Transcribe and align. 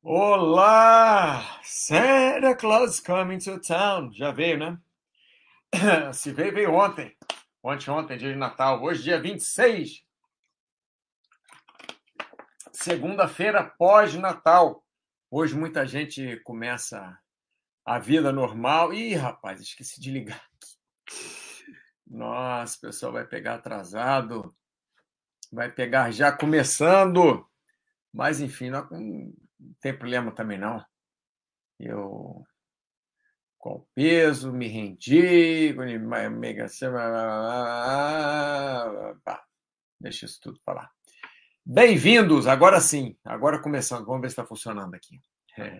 Olá! 0.00 1.60
Santa 1.64 2.54
Claus 2.54 3.00
coming 3.00 3.38
to 3.38 3.58
town. 3.60 4.12
Já 4.12 4.30
veio, 4.30 4.56
né? 4.56 4.78
Se 6.14 6.30
veio, 6.32 6.54
veio 6.54 6.72
ontem. 6.72 7.16
Ontem, 7.60 7.90
ontem, 7.90 8.16
dia 8.16 8.32
de 8.32 8.38
Natal. 8.38 8.80
Hoje, 8.80 9.02
dia 9.02 9.20
26. 9.20 10.04
Segunda-feira 12.72 13.64
pós-Natal. 13.64 14.86
Hoje 15.28 15.56
muita 15.56 15.84
gente 15.84 16.36
começa 16.44 17.18
a 17.84 17.98
vida 17.98 18.30
normal. 18.30 18.94
Ih, 18.94 19.14
rapaz, 19.14 19.60
esqueci 19.60 20.00
de 20.00 20.12
ligar 20.12 20.36
aqui. 20.54 21.74
Nossa, 22.06 22.78
o 22.78 22.80
pessoal 22.82 23.12
vai 23.12 23.26
pegar 23.26 23.56
atrasado. 23.56 24.56
Vai 25.50 25.72
pegar 25.72 26.12
já 26.12 26.30
começando. 26.30 27.44
Mas, 28.12 28.40
enfim, 28.40 28.70
não 28.70 28.86
tem 29.80 29.96
problema 29.96 30.32
também 30.32 30.58
não. 30.58 30.84
Eu 31.78 32.44
com 33.58 33.74
o 33.74 33.88
peso, 33.92 34.52
me 34.52 34.68
rendi, 34.68 35.74
mega 36.30 36.66
deixa 40.00 40.26
isso 40.26 40.38
tudo 40.40 40.60
para 40.64 40.82
lá. 40.82 40.90
Bem-vindos, 41.66 42.46
agora 42.46 42.80
sim, 42.80 43.18
agora 43.24 43.60
começando, 43.60 44.06
vamos 44.06 44.22
ver 44.22 44.28
se 44.28 44.32
está 44.34 44.46
funcionando 44.46 44.94
aqui. 44.94 45.20
É, 45.58 45.76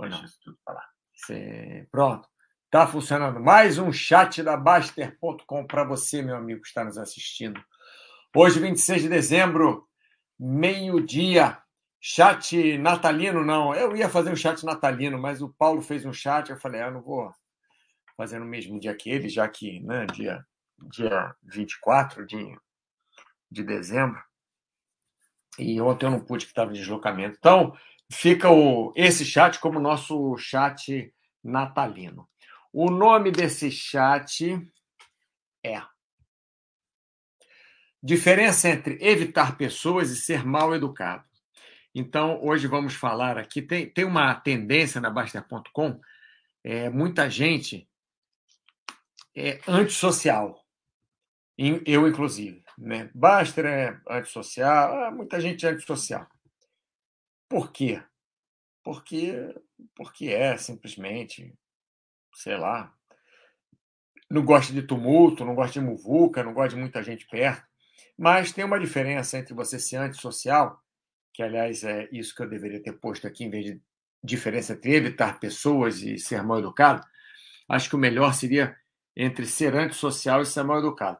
deixa 0.00 0.24
isso 0.24 0.38
tudo 0.42 0.58
para 0.64 0.74
lá. 0.74 0.88
Cê... 1.14 1.86
Pronto, 1.90 2.26
está 2.64 2.86
funcionando. 2.86 3.38
Mais 3.38 3.78
um 3.78 3.92
chat 3.92 4.42
da 4.42 4.56
Baster.com 4.56 5.66
para 5.66 5.84
você, 5.84 6.22
meu 6.22 6.36
amigo, 6.36 6.62
que 6.62 6.68
está 6.68 6.84
nos 6.84 6.98
assistindo. 6.98 7.62
Hoje, 8.34 8.58
26 8.58 9.02
de 9.02 9.08
dezembro, 9.08 9.86
meio-dia, 10.40 11.62
Chat 12.06 12.76
natalino, 12.76 13.42
não. 13.42 13.74
Eu 13.74 13.96
ia 13.96 14.10
fazer 14.10 14.30
um 14.30 14.36
chat 14.36 14.62
natalino, 14.62 15.18
mas 15.18 15.40
o 15.40 15.48
Paulo 15.48 15.80
fez 15.80 16.04
um 16.04 16.12
chat. 16.12 16.50
Eu 16.50 16.58
falei, 16.58 16.82
ah, 16.82 16.90
não 16.90 17.00
vou 17.00 17.32
fazer 18.14 18.38
no 18.38 18.44
mesmo 18.44 18.78
dia 18.78 18.94
que 18.94 19.08
ele, 19.08 19.26
já 19.26 19.48
que, 19.48 19.80
né, 19.80 20.04
dia, 20.12 20.44
dia 20.90 21.34
24 21.42 22.26
de, 22.26 22.58
de 23.50 23.64
dezembro. 23.64 24.22
E 25.58 25.80
ontem 25.80 26.04
eu 26.04 26.10
não 26.10 26.20
pude, 26.20 26.44
que 26.44 26.52
estava 26.52 26.72
em 26.72 26.74
deslocamento. 26.74 27.38
Então, 27.38 27.74
fica 28.12 28.50
o, 28.50 28.92
esse 28.94 29.24
chat 29.24 29.58
como 29.58 29.80
nosso 29.80 30.36
chat 30.36 31.10
natalino. 31.42 32.28
O 32.70 32.90
nome 32.90 33.30
desse 33.30 33.70
chat 33.70 34.60
é 35.64 35.82
Diferença 38.02 38.68
entre 38.68 38.98
evitar 39.00 39.56
pessoas 39.56 40.10
e 40.10 40.16
ser 40.16 40.44
mal 40.44 40.74
educado. 40.74 41.24
Então, 41.94 42.42
hoje 42.42 42.66
vamos 42.66 42.94
falar 42.94 43.38
aqui. 43.38 43.62
Tem, 43.62 43.88
tem 43.88 44.04
uma 44.04 44.34
tendência 44.34 45.00
na 45.00 45.10
Baster.com, 45.10 46.00
é, 46.64 46.90
muita 46.90 47.30
gente 47.30 47.88
é 49.36 49.60
antissocial, 49.68 50.64
eu 51.56 52.08
inclusive. 52.08 52.64
Né? 52.76 53.10
Baster 53.14 53.64
é 53.64 54.00
antissocial, 54.08 55.12
muita 55.14 55.40
gente 55.40 55.64
é 55.64 55.70
antissocial. 55.70 56.26
Por 57.48 57.70
quê? 57.70 58.02
Porque, 58.82 59.54
porque 59.94 60.28
é 60.28 60.56
simplesmente, 60.56 61.54
sei 62.34 62.56
lá, 62.56 62.92
não 64.28 64.44
gosta 64.44 64.72
de 64.72 64.82
tumulto, 64.82 65.44
não 65.44 65.54
gosta 65.54 65.78
de 65.78 65.86
muvuca, 65.86 66.42
não 66.42 66.52
gosta 66.52 66.70
de 66.70 66.80
muita 66.80 67.02
gente 67.02 67.26
perto. 67.28 67.64
Mas 68.18 68.52
tem 68.52 68.64
uma 68.64 68.80
diferença 68.80 69.38
entre 69.38 69.54
você 69.54 69.78
ser 69.78 69.96
antissocial 69.96 70.83
que 71.34 71.42
aliás 71.42 71.82
é 71.82 72.08
isso 72.12 72.34
que 72.34 72.42
eu 72.42 72.48
deveria 72.48 72.80
ter 72.80 72.92
posto 72.92 73.26
aqui, 73.26 73.44
em 73.44 73.50
vez 73.50 73.64
de 73.64 73.82
diferença 74.22 74.72
entre 74.72 74.94
evitar 74.94 75.40
pessoas 75.40 76.00
e 76.00 76.16
ser 76.16 76.42
mal 76.42 76.60
educado, 76.60 77.04
acho 77.68 77.90
que 77.90 77.96
o 77.96 77.98
melhor 77.98 78.32
seria 78.32 78.74
entre 79.16 79.44
ser 79.44 79.74
antissocial 79.74 80.40
e 80.40 80.46
ser 80.46 80.62
mal 80.62 80.78
educado. 80.78 81.18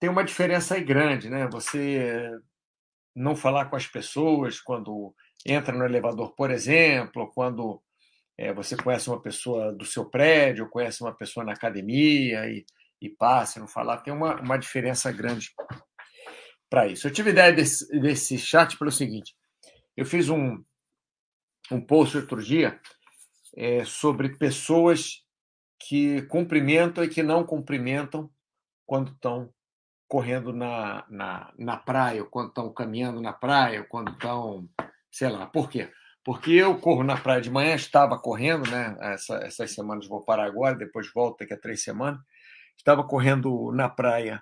Tem 0.00 0.08
uma 0.10 0.24
diferença 0.24 0.74
aí 0.74 0.82
grande, 0.82 1.28
né? 1.28 1.46
Você 1.48 2.28
não 3.14 3.36
falar 3.36 3.66
com 3.66 3.76
as 3.76 3.86
pessoas 3.86 4.58
quando 4.58 5.14
entra 5.46 5.76
no 5.76 5.84
elevador, 5.84 6.34
por 6.34 6.50
exemplo, 6.50 7.30
quando 7.34 7.80
é, 8.38 8.52
você 8.54 8.74
conhece 8.76 9.08
uma 9.08 9.20
pessoa 9.20 9.72
do 9.72 9.84
seu 9.84 10.08
prédio, 10.08 10.68
conhece 10.68 11.02
uma 11.02 11.14
pessoa 11.14 11.44
na 11.44 11.52
academia 11.52 12.48
e, 12.48 12.64
e 13.00 13.10
passa, 13.10 13.60
não 13.60 13.68
falar, 13.68 13.98
tem 13.98 14.12
uma, 14.12 14.40
uma 14.40 14.56
diferença 14.56 15.12
grande 15.12 15.50
para 16.70 16.86
isso. 16.86 17.06
Eu 17.06 17.12
tive 17.12 17.30
ideia 17.30 17.52
desse, 17.52 17.86
desse 18.00 18.38
chat 18.38 18.78
pelo 18.78 18.90
seguinte: 18.90 19.34
eu 19.96 20.06
fiz 20.06 20.28
um, 20.28 20.62
um 21.70 21.80
post 21.80 22.16
outro 22.16 22.42
dia 22.42 22.80
é, 23.56 23.84
sobre 23.84 24.36
pessoas 24.36 25.24
que 25.78 26.22
cumprimentam 26.22 27.04
e 27.04 27.08
que 27.08 27.22
não 27.22 27.44
cumprimentam 27.44 28.30
quando 28.86 29.12
estão 29.12 29.52
correndo 30.08 30.52
na, 30.52 31.04
na, 31.08 31.52
na 31.58 31.76
praia, 31.76 32.22
ou 32.22 32.28
quando 32.28 32.48
estão 32.48 32.72
caminhando 32.72 33.20
na 33.20 33.32
praia, 33.32 33.80
ou 33.80 33.86
quando 33.86 34.12
estão, 34.12 34.68
sei 35.10 35.28
lá, 35.28 35.46
por 35.46 35.68
quê? 35.68 35.90
Porque 36.24 36.52
eu 36.52 36.78
corro 36.78 37.02
na 37.02 37.16
praia 37.16 37.40
de 37.40 37.50
manhã, 37.50 37.74
estava 37.74 38.18
correndo, 38.18 38.70
né? 38.70 38.96
Essa, 39.00 39.36
essas 39.38 39.72
semanas 39.72 40.06
vou 40.06 40.24
parar 40.24 40.44
agora, 40.44 40.76
depois 40.76 41.10
volto 41.12 41.38
daqui 41.38 41.54
a 41.54 41.60
três 41.60 41.82
semanas. 41.82 42.20
Estava 42.76 43.02
correndo 43.02 43.72
na 43.72 43.88
praia 43.88 44.40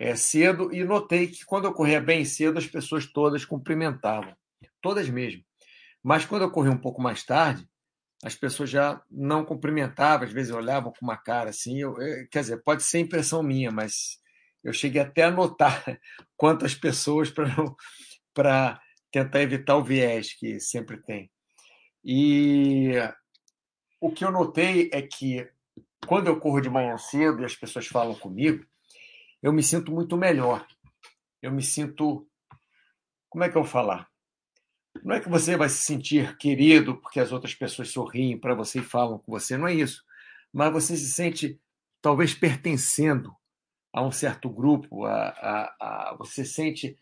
é, 0.00 0.16
cedo 0.16 0.74
e 0.74 0.82
notei 0.82 1.28
que 1.28 1.44
quando 1.44 1.66
eu 1.66 1.72
corria 1.72 2.00
bem 2.00 2.24
cedo, 2.24 2.58
as 2.58 2.66
pessoas 2.66 3.06
todas 3.06 3.44
cumprimentavam 3.44 4.34
todas 4.80 5.08
mesmo. 5.08 5.42
Mas 6.02 6.24
quando 6.24 6.42
eu 6.42 6.50
corri 6.50 6.68
um 6.68 6.78
pouco 6.78 7.00
mais 7.00 7.24
tarde, 7.24 7.66
as 8.22 8.34
pessoas 8.34 8.68
já 8.68 9.02
não 9.10 9.44
cumprimentavam, 9.44 10.26
às 10.26 10.32
vezes 10.32 10.52
olhavam 10.52 10.92
com 10.92 11.04
uma 11.04 11.16
cara 11.16 11.50
assim. 11.50 11.78
Eu, 11.78 11.98
eu, 12.00 12.28
quer 12.30 12.40
dizer, 12.40 12.62
pode 12.62 12.82
ser 12.82 12.98
impressão 12.98 13.42
minha, 13.42 13.70
mas 13.70 14.18
eu 14.62 14.72
cheguei 14.72 15.00
até 15.00 15.24
a 15.24 15.30
notar 15.30 15.82
quantas 16.36 16.74
pessoas 16.74 17.32
para 18.34 18.80
tentar 19.10 19.42
evitar 19.42 19.76
o 19.76 19.84
viés 19.84 20.34
que 20.34 20.60
sempre 20.60 21.02
tem. 21.02 21.30
E 22.04 22.92
o 24.00 24.10
que 24.10 24.24
eu 24.24 24.30
notei 24.30 24.90
é 24.92 25.02
que 25.02 25.48
quando 26.06 26.28
eu 26.28 26.40
corro 26.40 26.60
de 26.60 26.70
manhã 26.70 26.96
cedo 26.96 27.42
e 27.42 27.44
as 27.44 27.54
pessoas 27.54 27.86
falam 27.86 28.14
comigo, 28.14 28.64
eu 29.42 29.52
me 29.52 29.62
sinto 29.62 29.92
muito 29.92 30.16
melhor. 30.16 30.66
Eu 31.42 31.52
me 31.52 31.62
sinto. 31.62 32.26
Como 33.28 33.44
é 33.44 33.48
que 33.48 33.56
eu 33.56 33.62
vou 33.62 33.70
falar? 33.70 34.09
Não 35.02 35.14
é 35.14 35.20
que 35.20 35.28
você 35.28 35.56
vai 35.56 35.68
se 35.68 35.82
sentir 35.82 36.36
querido 36.36 36.96
porque 36.96 37.20
as 37.20 37.32
outras 37.32 37.54
pessoas 37.54 37.90
sorriem 37.90 38.38
para 38.38 38.54
você 38.54 38.80
e 38.80 38.84
falam 38.84 39.18
com 39.18 39.32
você, 39.32 39.56
não 39.56 39.68
é 39.68 39.74
isso. 39.74 40.04
Mas 40.52 40.72
você 40.72 40.96
se 40.96 41.10
sente 41.10 41.60
talvez 42.02 42.34
pertencendo 42.34 43.34
a 43.92 44.02
um 44.02 44.12
certo 44.12 44.48
grupo, 44.48 45.04
a, 45.04 45.28
a, 45.28 45.76
a 45.80 46.16
você 46.16 46.44
sente. 46.44 46.98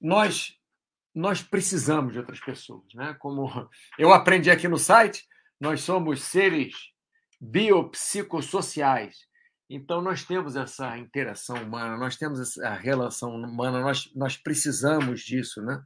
Nós 0.00 0.56
nós 1.14 1.42
precisamos 1.42 2.12
de 2.12 2.18
outras 2.20 2.38
pessoas, 2.38 2.84
né? 2.94 3.16
Como 3.18 3.50
eu 3.98 4.12
aprendi 4.12 4.50
aqui 4.50 4.68
no 4.68 4.78
site, 4.78 5.26
nós 5.60 5.80
somos 5.80 6.22
seres 6.22 6.74
biopsicossociais. 7.40 9.26
Então 9.68 10.00
nós 10.00 10.24
temos 10.24 10.54
essa 10.54 10.96
interação 10.96 11.56
humana, 11.56 11.96
nós 11.96 12.16
temos 12.16 12.40
essa 12.40 12.72
relação 12.74 13.34
humana, 13.34 13.80
nós, 13.80 14.10
nós 14.14 14.36
precisamos 14.36 15.20
disso, 15.22 15.60
né? 15.62 15.82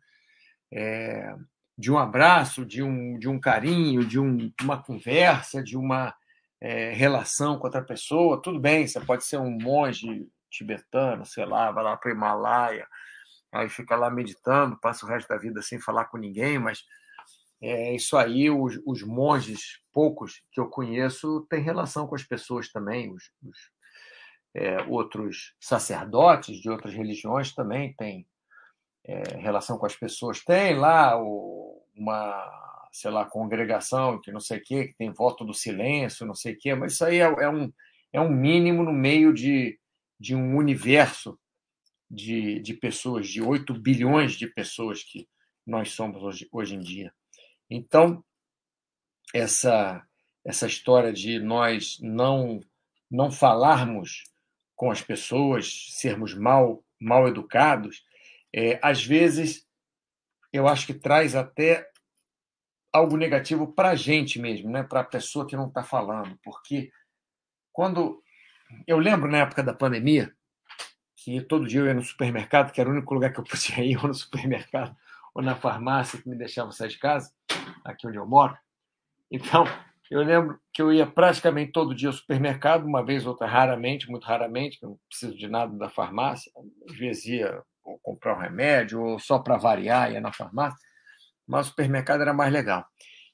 É, 0.72 1.34
de 1.76 1.92
um 1.92 1.98
abraço, 1.98 2.64
de 2.64 2.82
um, 2.82 3.18
de 3.18 3.28
um 3.28 3.38
carinho, 3.38 4.04
de 4.04 4.18
um, 4.18 4.50
uma 4.62 4.82
conversa, 4.82 5.62
de 5.62 5.76
uma 5.76 6.14
é, 6.60 6.92
relação 6.92 7.58
com 7.58 7.66
outra 7.66 7.82
pessoa. 7.82 8.40
Tudo 8.40 8.58
bem, 8.58 8.86
você 8.86 9.00
pode 9.00 9.24
ser 9.24 9.36
um 9.36 9.50
monge 9.50 10.26
tibetano, 10.50 11.26
sei 11.26 11.44
lá, 11.44 11.70
vai 11.70 11.84
lá 11.84 11.96
para 11.96 12.10
o 12.10 12.14
Himalaia, 12.14 12.86
aí 13.52 13.68
fica 13.68 13.96
lá 13.96 14.10
meditando, 14.10 14.78
passa 14.80 15.04
o 15.04 15.08
resto 15.08 15.28
da 15.28 15.36
vida 15.36 15.60
sem 15.62 15.78
falar 15.78 16.06
com 16.06 16.16
ninguém, 16.16 16.58
mas 16.58 16.84
é 17.60 17.94
isso 17.94 18.16
aí, 18.16 18.50
os, 18.50 18.78
os 18.84 19.02
monges, 19.02 19.80
poucos 19.92 20.42
que 20.50 20.60
eu 20.60 20.68
conheço, 20.68 21.46
têm 21.48 21.62
relação 21.62 22.06
com 22.06 22.14
as 22.14 22.24
pessoas 22.24 22.70
também, 22.70 23.12
os, 23.12 23.30
os 23.42 23.58
é, 24.54 24.82
outros 24.84 25.54
sacerdotes 25.60 26.60
de 26.60 26.68
outras 26.68 26.92
religiões 26.92 27.54
também 27.54 27.94
têm 27.94 28.26
é, 29.04 29.36
relação 29.38 29.78
com 29.78 29.86
as 29.86 29.96
pessoas. 29.96 30.44
Tem 30.44 30.76
lá 30.76 31.20
o, 31.20 31.82
uma, 31.94 32.88
sei 32.92 33.10
lá, 33.10 33.24
congregação 33.24 34.20
que 34.20 34.30
não 34.30 34.40
sei 34.40 34.58
o 34.58 34.62
quê, 34.62 34.88
que 34.88 34.96
tem 34.96 35.12
voto 35.12 35.44
do 35.44 35.54
silêncio, 35.54 36.26
não 36.26 36.34
sei 36.34 36.54
o 36.54 36.58
quê, 36.58 36.74
mas 36.74 36.94
isso 36.94 37.04
aí 37.04 37.18
é, 37.18 37.24
é, 37.24 37.48
um, 37.48 37.72
é 38.12 38.20
um 38.20 38.30
mínimo 38.30 38.82
no 38.82 38.92
meio 38.92 39.32
de, 39.32 39.78
de 40.18 40.34
um 40.34 40.56
universo 40.56 41.38
de, 42.10 42.60
de 42.60 42.74
pessoas, 42.74 43.26
de 43.26 43.40
8 43.40 43.72
bilhões 43.74 44.32
de 44.34 44.46
pessoas 44.46 45.02
que 45.02 45.26
nós 45.66 45.92
somos 45.92 46.22
hoje, 46.22 46.48
hoje 46.52 46.74
em 46.74 46.80
dia. 46.80 47.12
Então, 47.70 48.22
essa, 49.32 50.04
essa 50.44 50.66
história 50.66 51.12
de 51.12 51.38
nós 51.38 51.98
não, 52.02 52.60
não 53.10 53.30
falarmos 53.30 54.24
com 54.76 54.90
as 54.90 55.00
pessoas, 55.00 55.88
sermos 55.92 56.34
mal, 56.34 56.84
mal 57.00 57.26
educados, 57.26 58.04
é, 58.54 58.78
às 58.82 59.04
vezes, 59.04 59.66
eu 60.52 60.68
acho 60.68 60.86
que 60.86 60.94
traz 60.94 61.34
até 61.34 61.88
algo 62.92 63.16
negativo 63.16 63.72
para 63.72 63.90
a 63.90 63.94
gente 63.94 64.38
mesmo, 64.38 64.70
né? 64.70 64.82
para 64.82 65.00
a 65.00 65.04
pessoa 65.04 65.46
que 65.46 65.56
não 65.56 65.68
está 65.68 65.82
falando. 65.82 66.38
Porque 66.44 66.90
quando. 67.72 68.22
Eu 68.86 68.98
lembro 68.98 69.30
na 69.30 69.38
época 69.38 69.62
da 69.62 69.74
pandemia 69.74 70.32
que 71.16 71.40
todo 71.42 71.68
dia 71.68 71.80
eu 71.80 71.86
ia 71.86 71.94
no 71.94 72.02
supermercado, 72.02 72.72
que 72.72 72.80
era 72.80 72.88
o 72.88 72.92
único 72.92 73.12
lugar 73.14 73.32
que 73.32 73.38
eu 73.38 73.44
podia 73.44 73.80
ir, 73.84 73.96
ou 73.96 74.08
no 74.08 74.14
supermercado, 74.14 74.96
ou 75.34 75.42
na 75.42 75.54
farmácia 75.54 76.20
que 76.20 76.28
me 76.28 76.36
deixava 76.36 76.72
sair 76.72 76.88
de 76.88 76.98
casa, 76.98 77.32
aqui 77.84 78.06
onde 78.06 78.16
eu 78.16 78.26
moro. 78.26 78.56
Então, 79.30 79.64
eu 80.10 80.22
lembro 80.22 80.60
que 80.72 80.82
eu 80.82 80.92
ia 80.92 81.06
praticamente 81.06 81.72
todo 81.72 81.94
dia 81.94 82.08
ao 82.08 82.12
supermercado, 82.12 82.84
uma 82.84 83.04
vez 83.04 83.24
ou 83.24 83.32
outra, 83.32 83.46
raramente, 83.46 84.10
muito 84.10 84.24
raramente, 84.24 84.78
eu 84.82 84.90
não 84.90 84.98
preciso 85.08 85.36
de 85.36 85.48
nada 85.48 85.76
da 85.76 85.88
farmácia. 85.88 86.50
Às 86.88 86.96
vezes 86.96 87.26
ia 87.26 87.62
ou 87.84 87.98
comprar 88.00 88.36
um 88.36 88.40
remédio, 88.40 89.00
ou 89.02 89.18
só 89.18 89.38
para 89.38 89.56
variar, 89.56 90.12
ia 90.12 90.20
na 90.20 90.32
farmácia. 90.32 90.78
Mas 91.46 91.66
o 91.66 91.70
supermercado 91.70 92.22
era 92.22 92.32
mais 92.32 92.52
legal. 92.52 92.86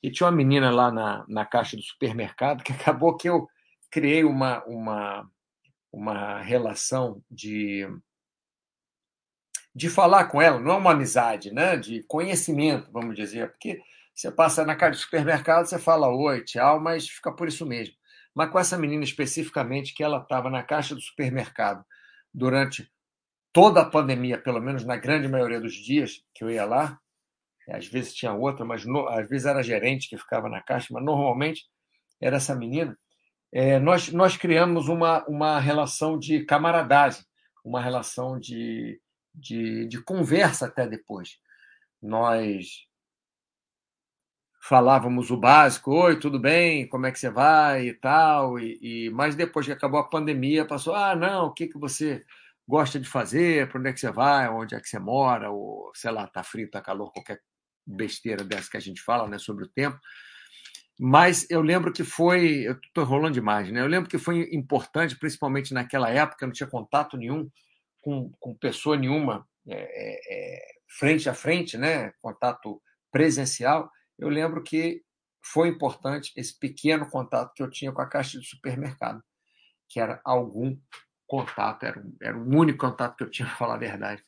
E 0.02 0.10
tinha 0.10 0.26
uma 0.26 0.36
menina 0.36 0.70
lá 0.70 0.90
na, 0.90 1.24
na 1.28 1.44
caixa 1.44 1.76
do 1.76 1.82
supermercado 1.82 2.62
que 2.62 2.72
acabou 2.72 3.16
que 3.16 3.28
eu 3.28 3.48
criei 3.90 4.24
uma, 4.24 4.64
uma, 4.64 5.28
uma 5.92 6.40
relação 6.40 7.22
de, 7.30 7.88
de 9.74 9.88
falar 9.88 10.26
com 10.26 10.40
ela, 10.40 10.60
não 10.60 10.72
é 10.72 10.76
uma 10.76 10.92
amizade, 10.92 11.52
né? 11.52 11.76
de 11.76 12.02
conhecimento, 12.04 12.90
vamos 12.92 13.16
dizer, 13.16 13.50
porque 13.50 13.80
você 14.14 14.30
passa 14.30 14.64
na 14.64 14.74
caixa 14.74 14.98
do 14.98 15.02
supermercado, 15.02 15.66
você 15.66 15.78
fala 15.78 16.08
oi, 16.08 16.42
tchau, 16.42 16.80
mas 16.80 17.08
fica 17.08 17.32
por 17.32 17.46
isso 17.46 17.64
mesmo. 17.64 17.94
Mas 18.34 18.50
com 18.50 18.58
essa 18.58 18.76
menina 18.76 19.04
especificamente, 19.04 19.94
que 19.94 20.02
ela 20.02 20.18
estava 20.18 20.50
na 20.50 20.62
caixa 20.62 20.94
do 20.94 21.00
supermercado 21.00 21.84
durante 22.32 22.90
toda 23.58 23.80
a 23.80 23.84
pandemia, 23.84 24.38
pelo 24.38 24.60
menos 24.60 24.84
na 24.84 24.96
grande 24.96 25.26
maioria 25.26 25.60
dos 25.60 25.74
dias 25.74 26.22
que 26.32 26.44
eu 26.44 26.50
ia 26.50 26.64
lá, 26.64 26.96
às 27.68 27.88
vezes 27.88 28.14
tinha 28.14 28.32
outra, 28.32 28.64
mas 28.64 28.86
no, 28.86 29.08
às 29.08 29.28
vezes 29.28 29.46
era 29.46 29.64
gerente 29.64 30.08
que 30.08 30.16
ficava 30.16 30.48
na 30.48 30.62
caixa, 30.62 30.86
mas 30.92 31.04
normalmente 31.04 31.64
era 32.20 32.36
essa 32.36 32.54
menina. 32.54 32.96
É, 33.50 33.80
nós, 33.80 34.12
nós 34.12 34.36
criamos 34.36 34.86
uma, 34.86 35.26
uma 35.26 35.58
relação 35.58 36.16
de 36.16 36.44
camaradagem, 36.44 37.24
uma 37.64 37.80
relação 37.80 38.38
de, 38.38 39.00
de, 39.34 39.88
de 39.88 40.00
conversa 40.04 40.66
até 40.66 40.86
depois. 40.86 41.40
Nós 42.00 42.86
falávamos 44.62 45.32
o 45.32 45.36
básico, 45.36 45.90
oi, 45.90 46.16
tudo 46.20 46.38
bem, 46.38 46.88
como 46.88 47.06
é 47.06 47.10
que 47.10 47.18
você 47.18 47.28
vai 47.28 47.88
e 47.88 47.94
tal, 47.94 48.56
e, 48.60 48.78
e 48.80 49.10
mas 49.10 49.34
depois 49.34 49.66
que 49.66 49.72
acabou 49.72 49.98
a 49.98 50.08
pandemia, 50.08 50.64
passou, 50.64 50.94
ah, 50.94 51.16
não, 51.16 51.46
o 51.46 51.52
que, 51.52 51.66
que 51.66 51.76
você 51.76 52.24
gosta 52.68 53.00
de 53.00 53.08
fazer, 53.08 53.66
para 53.68 53.80
onde 53.80 53.88
é 53.88 53.92
que 53.94 54.00
você 54.00 54.10
vai, 54.10 54.46
onde 54.50 54.74
é 54.74 54.80
que 54.80 54.88
você 54.88 54.98
mora, 54.98 55.50
ou 55.50 55.90
sei 55.94 56.10
lá, 56.10 56.26
tá 56.26 56.42
frio, 56.42 56.70
tá 56.70 56.82
calor, 56.82 57.10
qualquer 57.10 57.40
besteira 57.86 58.44
dessa 58.44 58.70
que 58.70 58.76
a 58.76 58.80
gente 58.80 59.00
fala, 59.00 59.26
né, 59.26 59.38
sobre 59.38 59.64
o 59.64 59.68
tempo. 59.68 59.98
Mas 61.00 61.48
eu 61.48 61.62
lembro 61.62 61.92
que 61.92 62.04
foi, 62.04 62.66
eu 62.66 62.72
estou 62.72 63.04
rolando 63.04 63.34
demais, 63.34 63.70
né? 63.70 63.80
Eu 63.80 63.86
lembro 63.86 64.10
que 64.10 64.18
foi 64.18 64.48
importante, 64.52 65.16
principalmente 65.16 65.72
naquela 65.72 66.10
época, 66.10 66.44
eu 66.44 66.48
não 66.48 66.52
tinha 66.52 66.68
contato 66.68 67.16
nenhum 67.16 67.48
com, 68.00 68.32
com 68.38 68.54
pessoa 68.56 68.96
nenhuma 68.96 69.48
é, 69.66 69.76
é, 69.76 70.56
é 70.56 70.60
frente 70.98 71.28
a 71.28 71.34
frente, 71.34 71.78
né? 71.78 72.12
Contato 72.20 72.82
presencial. 73.12 73.88
Eu 74.18 74.28
lembro 74.28 74.62
que 74.62 75.00
foi 75.40 75.68
importante 75.68 76.32
esse 76.36 76.58
pequeno 76.58 77.08
contato 77.08 77.52
que 77.54 77.62
eu 77.62 77.70
tinha 77.70 77.92
com 77.92 78.02
a 78.02 78.08
caixa 78.08 78.38
de 78.38 78.46
supermercado, 78.46 79.22
que 79.88 80.00
era 80.00 80.20
algum 80.24 80.76
contato, 81.28 81.84
era, 81.84 82.02
era 82.20 82.36
o 82.36 82.48
único 82.48 82.78
contato 82.78 83.16
que 83.16 83.22
eu 83.22 83.30
tinha, 83.30 83.46
para 83.48 83.56
falar 83.56 83.74
a 83.74 83.78
verdade. 83.78 84.24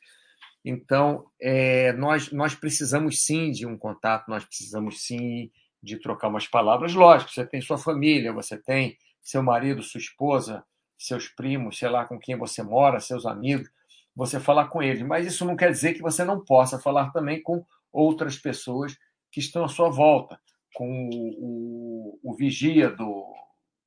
Então, 0.63 1.25
é, 1.41 1.91
nós, 1.93 2.31
nós 2.31 2.55
precisamos 2.55 3.25
sim 3.25 3.51
de 3.51 3.65
um 3.65 3.77
contato, 3.77 4.29
nós 4.29 4.45
precisamos 4.45 5.03
sim 5.03 5.51
de 5.81 5.97
trocar 5.97 6.27
umas 6.27 6.47
palavras. 6.47 6.93
Lógico, 6.93 7.31
você 7.31 7.45
tem 7.45 7.59
sua 7.59 7.77
família, 7.77 8.31
você 8.31 8.57
tem 8.57 8.95
seu 9.21 9.41
marido, 9.41 9.81
sua 9.81 9.99
esposa, 9.99 10.63
seus 10.97 11.27
primos, 11.27 11.79
sei 11.79 11.89
lá 11.89 12.05
com 12.05 12.19
quem 12.19 12.37
você 12.37 12.61
mora, 12.61 12.99
seus 12.99 13.25
amigos, 13.25 13.69
você 14.15 14.39
falar 14.39 14.67
com 14.67 14.83
eles. 14.83 15.01
Mas 15.01 15.25
isso 15.25 15.43
não 15.45 15.55
quer 15.55 15.71
dizer 15.71 15.95
que 15.95 16.01
você 16.01 16.23
não 16.23 16.43
possa 16.45 16.79
falar 16.79 17.11
também 17.11 17.41
com 17.41 17.65
outras 17.91 18.37
pessoas 18.37 18.95
que 19.31 19.39
estão 19.39 19.63
à 19.63 19.67
sua 19.67 19.89
volta, 19.89 20.39
com 20.75 21.09
o, 21.09 22.19
o, 22.23 22.31
o 22.31 22.35
vigia 22.35 22.89
do, 22.89 23.33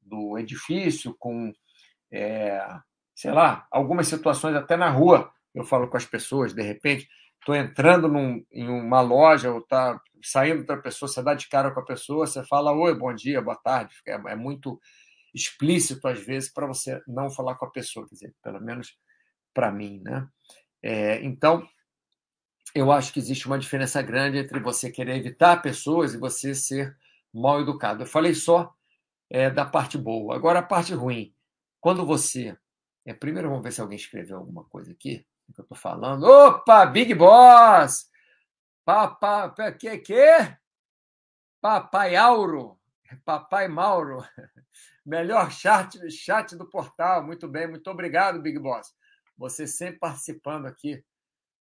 do 0.02 0.38
edifício, 0.38 1.14
com, 1.18 1.52
é, 2.12 2.60
sei 3.14 3.32
lá, 3.32 3.66
algumas 3.70 4.08
situações 4.08 4.56
até 4.56 4.76
na 4.76 4.90
rua. 4.90 5.30
Eu 5.54 5.64
falo 5.64 5.88
com 5.88 5.96
as 5.96 6.04
pessoas, 6.04 6.52
de 6.52 6.62
repente, 6.62 7.08
estou 7.38 7.54
entrando 7.54 8.08
num, 8.08 8.44
em 8.50 8.68
uma 8.68 9.00
loja 9.00 9.52
ou 9.52 9.58
está 9.60 10.00
saindo 10.22 10.60
outra 10.60 10.80
pessoa, 10.80 11.08
você 11.08 11.22
dá 11.22 11.34
de 11.34 11.48
cara 11.48 11.70
com 11.70 11.80
a 11.80 11.84
pessoa, 11.84 12.26
você 12.26 12.42
fala 12.44 12.72
oi, 12.72 12.94
bom 12.94 13.14
dia, 13.14 13.42
boa 13.42 13.56
tarde. 13.56 13.94
É, 14.06 14.12
é 14.12 14.34
muito 14.34 14.80
explícito, 15.34 16.08
às 16.08 16.24
vezes, 16.24 16.52
para 16.52 16.66
você 16.66 17.02
não 17.06 17.30
falar 17.30 17.56
com 17.56 17.66
a 17.66 17.70
pessoa, 17.70 18.06
quer 18.08 18.14
dizer, 18.14 18.34
pelo 18.42 18.60
menos 18.60 18.96
para 19.52 19.70
mim. 19.70 20.00
Né? 20.02 20.26
É, 20.82 21.22
então, 21.24 21.66
eu 22.74 22.90
acho 22.90 23.12
que 23.12 23.18
existe 23.18 23.46
uma 23.46 23.58
diferença 23.58 24.00
grande 24.02 24.38
entre 24.38 24.58
você 24.60 24.90
querer 24.90 25.16
evitar 25.16 25.62
pessoas 25.62 26.14
e 26.14 26.18
você 26.18 26.54
ser 26.54 26.96
mal 27.32 27.60
educado. 27.60 28.02
Eu 28.02 28.06
falei 28.06 28.34
só 28.34 28.72
é, 29.30 29.50
da 29.50 29.64
parte 29.64 29.98
boa. 29.98 30.34
Agora, 30.34 30.60
a 30.60 30.62
parte 30.62 30.94
ruim. 30.94 31.34
Quando 31.80 32.06
você. 32.06 32.56
É, 33.06 33.12
primeiro, 33.12 33.48
vamos 33.48 33.62
ver 33.62 33.72
se 33.72 33.80
alguém 33.80 33.96
escreveu 33.96 34.38
alguma 34.38 34.64
coisa 34.64 34.92
aqui 34.92 35.26
que 35.52 35.60
eu 35.60 35.62
estou 35.62 35.76
falando. 35.76 36.24
Opa, 36.24 36.86
Big 36.86 37.14
Boss! 37.14 38.10
Papai, 38.84 39.76
que 39.78 39.98
que? 39.98 40.56
Papai 41.60 42.16
Auro, 42.16 42.78
Papai 43.24 43.68
Mauro, 43.68 44.22
melhor 45.04 45.50
chat, 45.50 45.98
chat 46.10 46.54
do 46.56 46.68
portal. 46.68 47.24
Muito 47.24 47.48
bem, 47.48 47.66
muito 47.66 47.90
obrigado, 47.90 48.42
Big 48.42 48.58
Boss. 48.58 48.94
Você 49.38 49.66
sempre 49.66 49.98
participando 49.98 50.66
aqui 50.66 51.02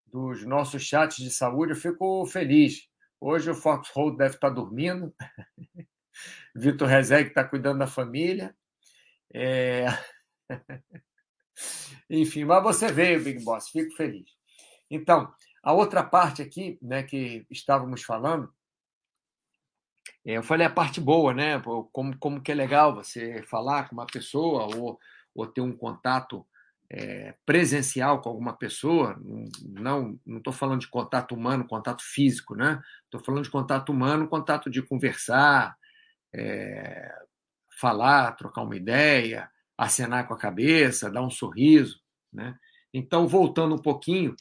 dos 0.06 0.44
nossos 0.44 0.82
chats 0.82 1.16
de 1.16 1.30
saúde, 1.30 1.72
eu 1.72 1.76
fico 1.76 2.24
feliz. 2.26 2.88
Hoje 3.20 3.50
o 3.50 3.54
Foxhold 3.54 4.16
deve 4.16 4.36
estar 4.36 4.50
dormindo, 4.50 5.12
Vitor 6.54 6.88
Rezeg 6.88 7.28
está 7.28 7.42
cuidando 7.42 7.80
da 7.80 7.86
família. 7.86 8.56
É... 9.34 9.86
Enfim, 12.08 12.44
mas 12.44 12.62
você 12.62 12.90
veio, 12.90 13.22
Big 13.22 13.44
Boss, 13.44 13.68
fico 13.68 13.94
feliz. 13.96 14.30
Então, 14.90 15.32
a 15.62 15.72
outra 15.72 16.02
parte 16.02 16.40
aqui, 16.40 16.78
né, 16.80 17.02
que 17.02 17.46
estávamos 17.50 18.02
falando, 18.02 18.52
é, 20.24 20.36
eu 20.36 20.42
falei 20.42 20.66
a 20.66 20.70
parte 20.70 21.00
boa, 21.00 21.32
né? 21.34 21.60
Como, 21.92 22.16
como 22.18 22.40
que 22.40 22.52
é 22.52 22.54
legal 22.54 22.94
você 22.94 23.42
falar 23.42 23.88
com 23.88 23.94
uma 23.94 24.06
pessoa 24.06 24.74
ou, 24.76 24.98
ou 25.34 25.46
ter 25.46 25.60
um 25.60 25.76
contato 25.76 26.46
é, 26.90 27.34
presencial 27.44 28.20
com 28.20 28.28
alguma 28.30 28.54
pessoa. 28.54 29.18
Não 29.62 30.18
não 30.24 30.38
estou 30.38 30.52
falando 30.52 30.80
de 30.80 30.88
contato 30.88 31.34
humano, 31.34 31.66
contato 31.66 32.02
físico, 32.02 32.54
né? 32.54 32.80
Estou 33.04 33.22
falando 33.22 33.44
de 33.44 33.50
contato 33.50 33.90
humano, 33.90 34.28
contato 34.28 34.70
de 34.70 34.82
conversar, 34.82 35.76
é, 36.34 37.10
falar, 37.80 38.32
trocar 38.32 38.62
uma 38.62 38.76
ideia, 38.76 39.50
acenar 39.78 40.26
com 40.26 40.34
a 40.34 40.38
cabeça, 40.38 41.10
dar 41.10 41.22
um 41.22 41.30
sorriso, 41.30 42.00
né? 42.32 42.58
Então, 42.92 43.28
voltando 43.28 43.76
um 43.76 43.82
pouquinho, 43.82 44.34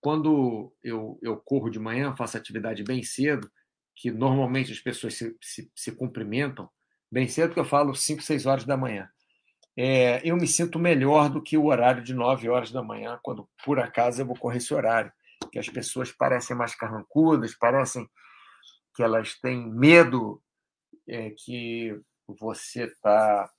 quando 0.00 0.72
eu, 0.82 1.18
eu 1.22 1.36
corro 1.36 1.70
de 1.70 1.78
manhã, 1.78 2.16
faço 2.16 2.36
atividade 2.36 2.82
bem 2.82 3.02
cedo, 3.02 3.50
que 3.94 4.10
normalmente 4.10 4.72
as 4.72 4.80
pessoas 4.80 5.14
se, 5.14 5.36
se, 5.40 5.70
se 5.74 5.92
cumprimentam 5.92 6.68
bem 7.12 7.28
cedo, 7.28 7.52
que 7.52 7.60
eu 7.60 7.64
falo 7.64 7.94
5, 7.94 8.22
6 8.22 8.46
horas 8.46 8.64
da 8.64 8.76
manhã. 8.76 9.08
É, 9.76 10.20
eu 10.28 10.36
me 10.36 10.46
sinto 10.46 10.78
melhor 10.78 11.28
do 11.28 11.42
que 11.42 11.56
o 11.56 11.66
horário 11.66 12.02
de 12.02 12.14
9 12.14 12.48
horas 12.48 12.70
da 12.70 12.82
manhã, 12.82 13.18
quando 13.22 13.48
por 13.64 13.78
acaso 13.78 14.20
eu 14.20 14.26
vou 14.26 14.36
correr 14.36 14.56
esse 14.56 14.72
horário, 14.74 15.12
que 15.52 15.58
as 15.58 15.68
pessoas 15.68 16.10
parecem 16.10 16.56
mais 16.56 16.74
carrancudas, 16.74 17.54
parecem 17.54 18.08
que 18.94 19.02
elas 19.02 19.38
têm 19.40 19.70
medo 19.70 20.42
é, 21.08 21.30
que 21.30 21.98
você 22.26 22.88
tá, 23.02 23.50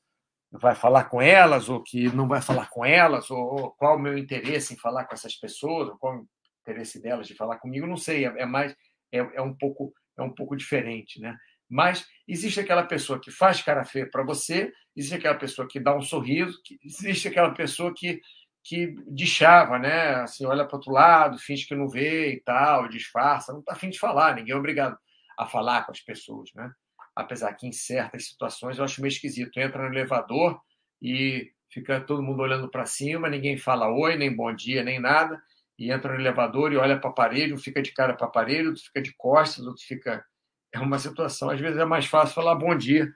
vai 0.51 0.75
falar 0.75 1.05
com 1.05 1.21
elas 1.21 1.69
ou 1.69 1.81
que 1.81 2.13
não 2.13 2.27
vai 2.27 2.41
falar 2.41 2.69
com 2.69 2.85
elas, 2.85 3.31
ou 3.31 3.71
qual 3.71 3.95
o 3.95 3.99
meu 3.99 4.17
interesse 4.17 4.73
em 4.73 4.77
falar 4.77 5.05
com 5.05 5.13
essas 5.13 5.35
pessoas, 5.35 5.89
ou 5.89 5.97
qual 5.97 6.17
o 6.17 6.27
interesse 6.61 7.01
delas 7.01 7.27
de 7.27 7.35
falar 7.35 7.57
comigo, 7.57 7.87
não 7.87 7.97
sei, 7.97 8.25
é, 8.25 8.41
é 8.41 8.45
mais 8.45 8.75
é, 9.11 9.19
é, 9.19 9.41
um 9.41 9.53
pouco 9.53 9.93
é 10.17 10.21
um 10.21 10.33
pouco 10.33 10.55
diferente, 10.55 11.19
né? 11.19 11.37
Mas 11.69 12.05
existe 12.27 12.59
aquela 12.59 12.83
pessoa 12.83 13.19
que 13.19 13.31
faz 13.31 13.61
cara 13.61 13.85
feia 13.85 14.09
para 14.09 14.23
você, 14.23 14.71
existe 14.95 15.15
aquela 15.15 15.35
pessoa 15.35 15.67
que 15.67 15.79
dá 15.79 15.95
um 15.95 16.01
sorriso, 16.01 16.59
existe 16.83 17.27
aquela 17.27 17.53
pessoa 17.53 17.93
que 17.95 18.19
que 18.63 18.93
deschava, 19.07 19.79
né? 19.79 20.15
Assim, 20.15 20.45
olha 20.45 20.65
para 20.65 20.75
outro 20.75 20.91
lado, 20.91 21.39
finge 21.39 21.65
que 21.65 21.73
não 21.75 21.89
vê 21.89 22.33
e 22.33 22.41
tal, 22.41 22.87
disfarça, 22.87 23.51
não 23.51 23.61
está 23.61 23.73
afim 23.73 23.89
de 23.89 23.97
falar, 23.97 24.35
ninguém 24.35 24.53
é 24.53 24.57
obrigado 24.57 24.97
a 25.37 25.47
falar 25.47 25.83
com 25.83 25.91
as 25.91 26.01
pessoas, 26.01 26.51
né? 26.53 26.71
Apesar 27.15 27.53
que 27.53 27.67
em 27.67 27.71
certas 27.71 28.27
situações 28.27 28.77
eu 28.77 28.83
acho 28.83 29.01
meio 29.01 29.11
esquisito. 29.11 29.59
Entra 29.59 29.83
no 29.83 29.93
elevador 29.93 30.59
e 31.01 31.51
fica 31.69 32.01
todo 32.01 32.23
mundo 32.23 32.41
olhando 32.41 32.69
para 32.69 32.85
cima, 32.85 33.29
ninguém 33.29 33.57
fala 33.57 33.91
oi, 33.91 34.15
nem 34.15 34.35
bom 34.35 34.53
dia, 34.53 34.83
nem 34.83 34.99
nada 34.99 35.41
e 35.81 35.91
entra 35.91 36.13
no 36.13 36.19
elevador 36.19 36.71
e 36.71 36.77
olha 36.77 36.99
para 36.99 37.09
a 37.09 37.13
parede, 37.13 37.55
um 37.55 37.57
fica 37.57 37.81
de 37.81 37.91
cara 37.91 38.13
para 38.13 38.27
a 38.27 38.29
parede, 38.29 38.67
outro 38.67 38.83
fica 38.83 39.01
de 39.01 39.15
costas, 39.17 39.65
outro 39.65 39.83
fica 39.83 40.23
é 40.71 40.79
uma 40.79 40.99
situação. 40.99 41.49
Às 41.49 41.59
vezes 41.59 41.79
é 41.79 41.85
mais 41.85 42.05
fácil 42.05 42.35
falar 42.35 42.53
bom 42.53 42.77
dia, 42.77 43.11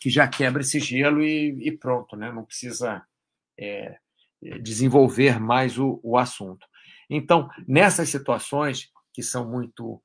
que 0.00 0.10
já 0.10 0.26
quebra 0.26 0.60
esse 0.60 0.80
gelo 0.80 1.22
e, 1.22 1.56
e 1.68 1.70
pronto, 1.70 2.16
né? 2.16 2.32
não 2.32 2.44
precisa 2.44 3.02
é, 3.56 3.96
desenvolver 4.60 5.38
mais 5.38 5.78
o, 5.78 6.00
o 6.02 6.18
assunto. 6.18 6.66
Então, 7.08 7.48
nessas 7.68 8.08
situações 8.08 8.90
que 9.14 9.22
são 9.22 9.48
muito 9.48 10.02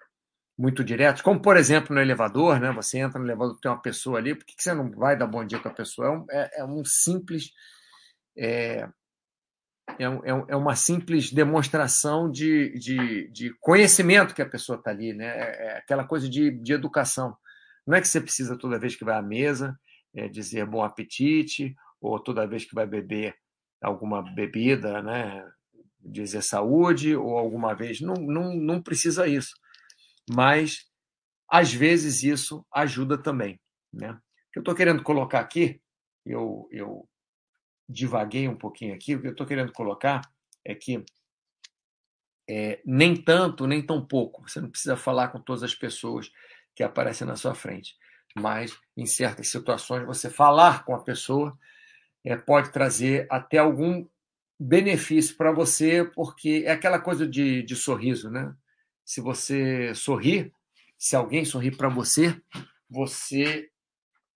muito 0.57 0.83
diretas, 0.83 1.21
como 1.21 1.41
por 1.41 1.57
exemplo 1.57 1.95
no 1.95 2.01
elevador, 2.01 2.59
né? 2.59 2.71
Você 2.73 2.99
entra 2.99 3.19
no 3.19 3.25
elevador, 3.25 3.59
tem 3.59 3.71
uma 3.71 3.81
pessoa 3.81 4.19
ali, 4.19 4.35
por 4.35 4.45
que 4.45 4.53
você 4.57 4.73
não 4.73 4.91
vai 4.91 5.17
dar 5.17 5.27
bom 5.27 5.43
dia 5.43 5.59
com 5.59 5.67
a 5.67 5.73
pessoa? 5.73 6.07
É 6.07 6.11
um, 6.11 6.25
é, 6.29 6.49
é 6.59 6.65
um 6.65 6.85
simples 6.85 7.51
é, 8.37 8.87
é, 9.99 10.05
é, 10.05 10.45
é, 10.47 10.55
uma 10.55 10.75
simples 10.75 11.31
demonstração 11.31 12.31
de, 12.31 12.77
de, 12.79 13.29
de 13.31 13.53
conhecimento 13.59 14.33
que 14.33 14.41
a 14.41 14.49
pessoa 14.49 14.77
está 14.77 14.91
ali, 14.91 15.13
né? 15.13 15.27
É, 15.27 15.65
é 15.65 15.77
aquela 15.77 16.05
coisa 16.05 16.29
de, 16.29 16.51
de 16.51 16.73
educação. 16.73 17.35
Não 17.85 17.95
é 17.95 18.01
que 18.01 18.07
você 18.07 18.21
precisa 18.21 18.57
toda 18.57 18.79
vez 18.79 18.95
que 18.95 19.05
vai 19.05 19.17
à 19.17 19.21
mesa 19.21 19.77
é, 20.15 20.27
dizer 20.27 20.65
bom 20.65 20.81
apetite 20.81 21.75
ou 22.01 22.19
toda 22.19 22.47
vez 22.47 22.65
que 22.65 22.75
vai 22.75 22.85
beber 22.85 23.35
alguma 23.81 24.21
bebida, 24.33 25.01
né? 25.01 25.45
Dizer 25.99 26.41
saúde 26.41 27.15
ou 27.15 27.37
alguma 27.37 27.73
vez 27.73 28.01
não, 28.01 28.15
não, 28.15 28.55
não 28.55 28.81
precisa 28.81 29.27
isso, 29.27 29.53
mas 30.29 30.85
às 31.49 31.73
vezes 31.73 32.23
isso 32.23 32.65
ajuda 32.73 33.17
também, 33.17 33.59
né? 33.91 34.11
O 34.11 34.51
que 34.53 34.59
eu 34.59 34.61
estou 34.61 34.75
querendo 34.75 35.03
colocar 35.03 35.39
aqui, 35.39 35.81
eu, 36.25 36.67
eu 36.71 37.07
divaguei 37.87 38.47
um 38.47 38.55
pouquinho 38.55 38.93
aqui, 38.93 39.15
o 39.15 39.21
que 39.21 39.27
eu 39.27 39.31
estou 39.31 39.47
querendo 39.47 39.71
colocar 39.71 40.21
é 40.65 40.73
que 40.73 41.03
é, 42.49 42.81
nem 42.85 43.15
tanto, 43.15 43.67
nem 43.67 43.85
tão 43.85 44.05
pouco. 44.05 44.47
Você 44.47 44.59
não 44.59 44.69
precisa 44.69 44.97
falar 44.97 45.29
com 45.29 45.39
todas 45.39 45.63
as 45.63 45.75
pessoas 45.75 46.31
que 46.75 46.83
aparecem 46.83 47.25
na 47.25 47.35
sua 47.35 47.55
frente. 47.55 47.95
Mas, 48.35 48.77
em 48.97 49.05
certas 49.05 49.47
situações, 49.47 50.05
você 50.05 50.29
falar 50.29 50.83
com 50.85 50.95
a 50.95 51.03
pessoa 51.03 51.57
é, 52.25 52.35
pode 52.35 52.71
trazer 52.71 53.27
até 53.29 53.57
algum 53.57 54.05
benefício 54.59 55.35
para 55.35 55.51
você, 55.51 56.03
porque 56.03 56.63
é 56.65 56.71
aquela 56.71 56.99
coisa 56.99 57.27
de, 57.27 57.63
de 57.63 57.75
sorriso, 57.75 58.29
né? 58.29 58.53
Se 59.05 59.21
você 59.21 59.93
sorrir, 59.93 60.51
se 60.97 61.15
alguém 61.15 61.43
sorrir 61.45 61.75
para 61.75 61.89
você, 61.89 62.39
você 62.89 63.69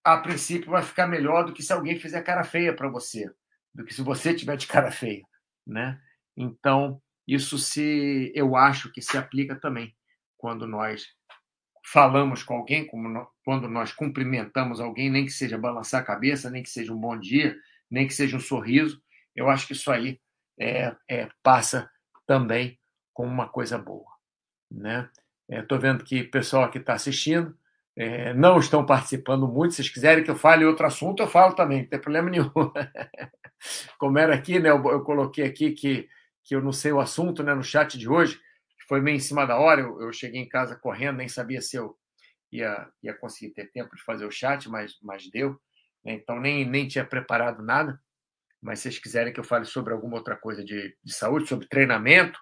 a 0.03 0.17
princípio 0.17 0.71
vai 0.71 0.81
ficar 0.81 1.05
melhor 1.05 1.45
do 1.45 1.53
que 1.53 1.61
se 1.61 1.73
alguém 1.73 1.99
fizer 1.99 2.21
cara 2.21 2.43
feia 2.43 2.73
para 2.73 2.89
você, 2.89 3.29
do 3.73 3.83
que 3.83 3.93
se 3.93 4.01
você 4.01 4.33
tiver 4.33 4.55
de 4.55 4.65
cara 4.65 4.89
feia, 4.89 5.23
né? 5.65 5.99
Então, 6.35 7.01
isso 7.27 7.57
se 7.57 8.31
eu 8.33 8.55
acho 8.55 8.91
que 8.91 9.01
se 9.01 9.17
aplica 9.17 9.59
também 9.59 9.93
quando 10.37 10.65
nós 10.65 11.07
falamos 11.91 12.43
com 12.43 12.55
alguém, 12.55 12.89
no, 12.93 13.27
quando 13.43 13.67
nós 13.67 13.91
cumprimentamos 13.91 14.79
alguém, 14.79 15.09
nem 15.09 15.25
que 15.25 15.31
seja 15.31 15.57
balançar 15.57 16.01
a 16.01 16.05
cabeça, 16.05 16.49
nem 16.49 16.63
que 16.63 16.69
seja 16.69 16.93
um 16.93 16.99
bom 16.99 17.17
dia, 17.17 17.55
nem 17.89 18.07
que 18.07 18.13
seja 18.13 18.37
um 18.37 18.41
sorriso, 18.41 19.01
eu 19.35 19.49
acho 19.49 19.67
que 19.67 19.73
isso 19.73 19.91
aí 19.91 20.19
é, 20.59 20.95
é 21.09 21.29
passa 21.41 21.89
também 22.25 22.79
como 23.13 23.31
uma 23.31 23.47
coisa 23.47 23.77
boa, 23.77 24.09
né? 24.71 25.09
Estou 25.49 25.77
é, 25.77 25.81
vendo 25.81 26.03
que 26.03 26.21
o 26.21 26.31
pessoal 26.31 26.69
que 26.69 26.77
está 26.77 26.93
assistindo 26.93 27.57
é, 27.95 28.33
não 28.33 28.59
estão 28.59 28.85
participando 28.85 29.47
muito. 29.47 29.71
Se 29.71 29.77
vocês 29.77 29.89
quiserem 29.89 30.23
que 30.23 30.29
eu 30.29 30.35
fale 30.35 30.65
outro 30.65 30.85
assunto, 30.85 31.23
eu 31.23 31.27
falo 31.27 31.55
também, 31.55 31.81
não 31.81 31.89
tem 31.89 31.99
problema 31.99 32.29
nenhum. 32.29 32.51
Como 33.97 34.19
era 34.19 34.35
aqui, 34.35 34.59
né? 34.59 34.69
Eu, 34.69 34.83
eu, 34.89 35.01
coloquei 35.01 35.45
aqui 35.45 35.71
que, 35.71 36.07
que 36.43 36.55
eu 36.55 36.61
não 36.61 36.71
sei 36.71 36.91
o 36.91 36.99
assunto 36.99 37.41
né, 37.41 37.55
no 37.55 37.63
chat 37.63 37.97
de 37.97 38.07
hoje, 38.07 38.39
foi 38.87 39.01
meio 39.01 39.15
em 39.15 39.21
cima 39.21 39.45
da 39.45 39.57
hora. 39.57 39.81
Eu, 39.81 40.01
eu 40.01 40.13
cheguei 40.13 40.41
em 40.41 40.47
casa 40.47 40.75
correndo, 40.75 41.17
nem 41.17 41.27
sabia 41.27 41.61
se 41.61 41.75
eu 41.75 41.97
ia, 42.51 42.87
ia 43.01 43.13
conseguir 43.13 43.53
ter 43.53 43.71
tempo 43.71 43.95
de 43.95 44.03
fazer 44.03 44.25
o 44.25 44.31
chat, 44.31 44.69
mas, 44.69 44.93
mas 45.01 45.29
deu. 45.31 45.59
Né? 46.05 46.13
Então, 46.13 46.39
nem, 46.39 46.69
nem 46.69 46.87
tinha 46.87 47.05
preparado 47.05 47.63
nada. 47.63 47.99
Mas 48.61 48.79
se 48.79 48.83
vocês 48.83 48.99
quiserem 48.99 49.33
que 49.33 49.39
eu 49.39 49.43
fale 49.43 49.65
sobre 49.65 49.93
alguma 49.93 50.17
outra 50.17 50.35
coisa 50.35 50.63
de, 50.63 50.95
de 51.03 51.13
saúde, 51.13 51.47
sobre 51.47 51.67
treinamento, 51.67 52.39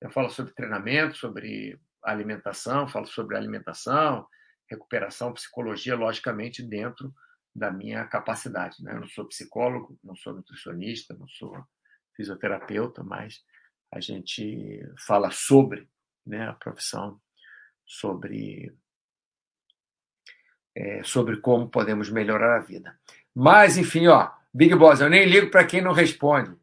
eu 0.00 0.10
falo 0.10 0.30
sobre 0.30 0.54
treinamento, 0.54 1.16
sobre 1.16 1.78
alimentação, 2.02 2.88
falo 2.88 3.06
sobre 3.06 3.36
alimentação, 3.36 4.26
recuperação, 4.68 5.34
psicologia, 5.34 5.96
logicamente, 5.96 6.62
dentro 6.62 7.12
da 7.54 7.70
minha 7.70 8.06
capacidade. 8.06 8.82
Né? 8.82 8.94
Eu 8.94 9.00
não 9.00 9.08
sou 9.08 9.26
psicólogo, 9.26 9.98
não 10.02 10.16
sou 10.16 10.32
nutricionista, 10.32 11.14
não 11.18 11.28
sou 11.28 11.52
fisioterapeuta, 12.16 13.02
mas 13.02 13.42
a 13.92 14.00
gente 14.00 14.80
fala 15.06 15.30
sobre 15.30 15.88
né, 16.24 16.48
a 16.48 16.54
profissão, 16.54 17.20
sobre, 17.84 18.72
é, 20.76 21.02
sobre 21.02 21.38
como 21.38 21.68
podemos 21.68 22.08
melhorar 22.08 22.56
a 22.56 22.62
vida. 22.62 22.98
Mas, 23.34 23.76
enfim, 23.76 24.06
ó, 24.06 24.30
Big 24.54 24.74
Boss, 24.74 25.00
eu 25.00 25.10
nem 25.10 25.26
ligo 25.26 25.50
para 25.50 25.66
quem 25.66 25.82
não 25.82 25.92
responde. 25.92 26.56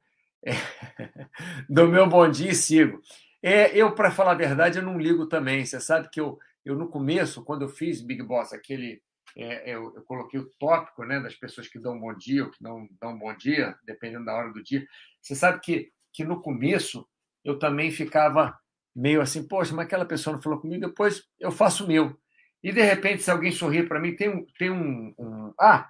É, 0.45 0.51
do 1.69 1.87
meu 1.87 2.07
bom 2.07 2.29
dia 2.29 2.51
e 2.51 2.55
sigo. 2.55 3.01
É, 3.49 3.71
eu, 3.73 3.95
para 3.95 4.11
falar 4.11 4.31
a 4.31 4.35
verdade, 4.35 4.77
eu 4.77 4.83
não 4.83 4.99
ligo 4.99 5.25
também. 5.25 5.65
Você 5.65 5.79
sabe 5.79 6.09
que 6.09 6.19
eu, 6.19 6.37
eu, 6.65 6.75
no 6.75 6.89
começo, 6.89 7.45
quando 7.45 7.61
eu 7.61 7.69
fiz 7.69 8.01
Big 8.01 8.21
Boss, 8.21 8.51
aquele. 8.51 9.01
É, 9.37 9.73
eu, 9.73 9.95
eu, 9.95 10.01
coloquei 10.03 10.37
o 10.37 10.51
tópico 10.59 11.05
né, 11.05 11.17
das 11.21 11.33
pessoas 11.33 11.65
que 11.65 11.79
dão 11.79 11.97
bom 11.97 12.13
dia 12.13 12.43
ou 12.43 12.51
que 12.51 12.61
não 12.61 12.85
dão 12.99 13.17
bom 13.17 13.33
dia, 13.37 13.73
dependendo 13.85 14.25
da 14.25 14.35
hora 14.35 14.51
do 14.51 14.61
dia. 14.61 14.85
Você 15.21 15.33
sabe 15.33 15.61
que, 15.61 15.89
que 16.11 16.25
no 16.25 16.41
começo 16.41 17.07
eu 17.41 17.57
também 17.57 17.89
ficava 17.89 18.53
meio 18.93 19.21
assim, 19.21 19.47
poxa, 19.47 19.73
mas 19.73 19.85
aquela 19.85 20.05
pessoa 20.05 20.35
não 20.35 20.43
falou 20.43 20.59
comigo, 20.59 20.85
depois 20.85 21.23
eu 21.39 21.49
faço 21.49 21.85
o 21.85 21.87
meu. 21.87 22.19
E 22.61 22.73
de 22.73 22.81
repente, 22.81 23.23
se 23.23 23.31
alguém 23.31 23.53
sorrir 23.53 23.87
para 23.87 23.99
mim, 23.99 24.13
tem 24.13 24.27
um, 24.27 24.45
tem 24.59 24.69
um, 24.69 25.13
um, 25.17 25.53
Ah, 25.57 25.89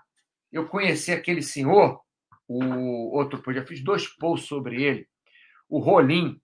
eu 0.52 0.68
conheci 0.68 1.12
aquele 1.12 1.42
senhor, 1.42 2.00
o 2.48 3.18
outro, 3.18 3.42
eu 3.48 3.54
já 3.54 3.66
fiz 3.66 3.84
dois 3.84 4.06
posts 4.06 4.48
sobre 4.48 4.84
ele, 4.84 5.08
o 5.68 5.80
Rolim. 5.80 6.40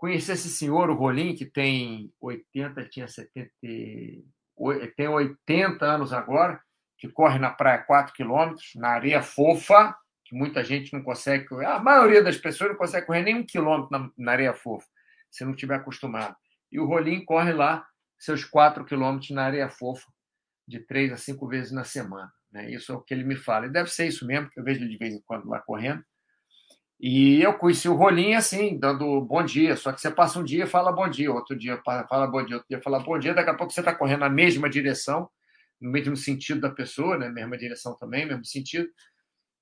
Conheci 0.00 0.32
esse 0.32 0.48
senhor, 0.48 0.88
o 0.88 0.94
Rolim, 0.94 1.34
que 1.34 1.44
tem 1.44 2.10
80, 2.18 2.88
tinha 2.88 3.06
70, 3.06 3.50
tem 4.96 5.08
80 5.08 5.84
anos 5.84 6.10
agora, 6.10 6.58
que 6.96 7.06
corre 7.06 7.38
na 7.38 7.50
praia 7.50 7.82
4 7.82 8.14
quilômetros, 8.14 8.70
na 8.76 8.88
areia 8.88 9.20
fofa, 9.20 9.94
que 10.24 10.34
muita 10.34 10.64
gente 10.64 10.90
não 10.94 11.02
consegue. 11.02 11.46
A 11.66 11.78
maioria 11.80 12.24
das 12.24 12.38
pessoas 12.38 12.70
não 12.70 12.78
consegue 12.78 13.06
correr 13.06 13.22
nem 13.22 13.34
um 13.34 13.44
quilômetro 13.44 13.90
na, 13.90 14.10
na 14.16 14.32
areia 14.32 14.54
fofa, 14.54 14.86
se 15.30 15.44
não 15.44 15.52
estiver 15.52 15.74
acostumado. 15.74 16.34
E 16.72 16.80
o 16.80 16.86
Rolim 16.86 17.22
corre 17.22 17.52
lá 17.52 17.86
seus 18.18 18.42
4 18.42 18.86
quilômetros 18.86 19.28
na 19.32 19.44
areia 19.44 19.68
fofa, 19.68 20.10
de 20.66 20.80
três 20.80 21.12
a 21.12 21.18
cinco 21.18 21.46
vezes 21.46 21.72
na 21.72 21.84
semana. 21.84 22.32
Né? 22.50 22.70
Isso 22.70 22.90
é 22.90 22.94
o 22.94 23.02
que 23.02 23.12
ele 23.12 23.24
me 23.24 23.36
fala. 23.36 23.66
E 23.66 23.70
deve 23.70 23.90
ser 23.90 24.06
isso 24.06 24.26
mesmo, 24.26 24.46
porque 24.46 24.60
eu 24.60 24.64
vejo 24.64 24.80
ele 24.80 24.88
de 24.88 24.96
vez 24.96 25.12
em 25.12 25.20
quando 25.26 25.46
lá 25.46 25.60
correndo. 25.60 26.02
E 27.02 27.40
eu 27.40 27.54
conheci 27.54 27.88
o 27.88 27.94
Rolim 27.94 28.34
assim, 28.34 28.78
dando 28.78 29.22
bom 29.22 29.42
dia. 29.42 29.74
Só 29.74 29.90
que 29.90 30.00
você 30.00 30.10
passa 30.10 30.38
um 30.38 30.44
dia 30.44 30.66
fala 30.66 30.92
bom 30.92 31.08
dia, 31.08 31.32
outro 31.32 31.56
dia 31.56 31.80
fala 31.82 32.26
bom 32.26 32.44
dia, 32.44 32.56
outro 32.56 32.68
dia 32.68 32.82
fala 32.82 33.00
bom 33.00 33.18
dia. 33.18 33.32
Daqui 33.32 33.48
a 33.48 33.54
pouco 33.54 33.72
você 33.72 33.80
está 33.80 33.94
correndo 33.94 34.20
na 34.20 34.28
mesma 34.28 34.68
direção, 34.68 35.30
no 35.80 35.90
mesmo 35.90 36.14
sentido 36.14 36.60
da 36.60 36.68
pessoa, 36.68 37.16
né? 37.16 37.30
mesma 37.30 37.56
direção 37.56 37.96
também, 37.96 38.26
mesmo 38.26 38.44
sentido. 38.44 38.86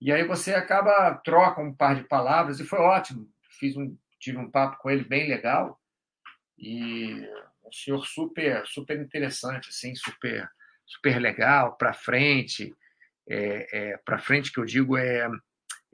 E 0.00 0.11
aí 0.12 0.26
você 0.26 0.52
acaba, 0.52 1.14
troca 1.25 1.61
um 1.61 1.73
par 1.73 1.95
de 1.95 2.02
palavras 2.09 2.59
e 2.59 2.64
foi 2.64 2.80
ótimo. 2.80 3.30
Fiz 3.61 3.76
um, 3.76 3.97
tive 4.18 4.38
um 4.38 4.50
papo 4.50 4.78
com 4.78 4.90
ele 4.90 5.04
bem 5.04 5.28
legal 5.28 5.80
e 6.59 7.25
um 7.64 7.73
senhor 7.73 8.04
super, 8.04 8.66
super 8.66 8.99
interessante, 8.99 9.68
assim, 9.68 9.95
super, 9.95 10.50
super 10.85 11.21
legal, 11.21 11.76
para 11.76 11.92
frente. 11.92 12.75
É, 13.28 13.68
é, 13.73 13.97
para 13.99 14.18
frente 14.18 14.52
que 14.52 14.59
eu 14.59 14.64
digo 14.64 14.97
é, 14.97 15.28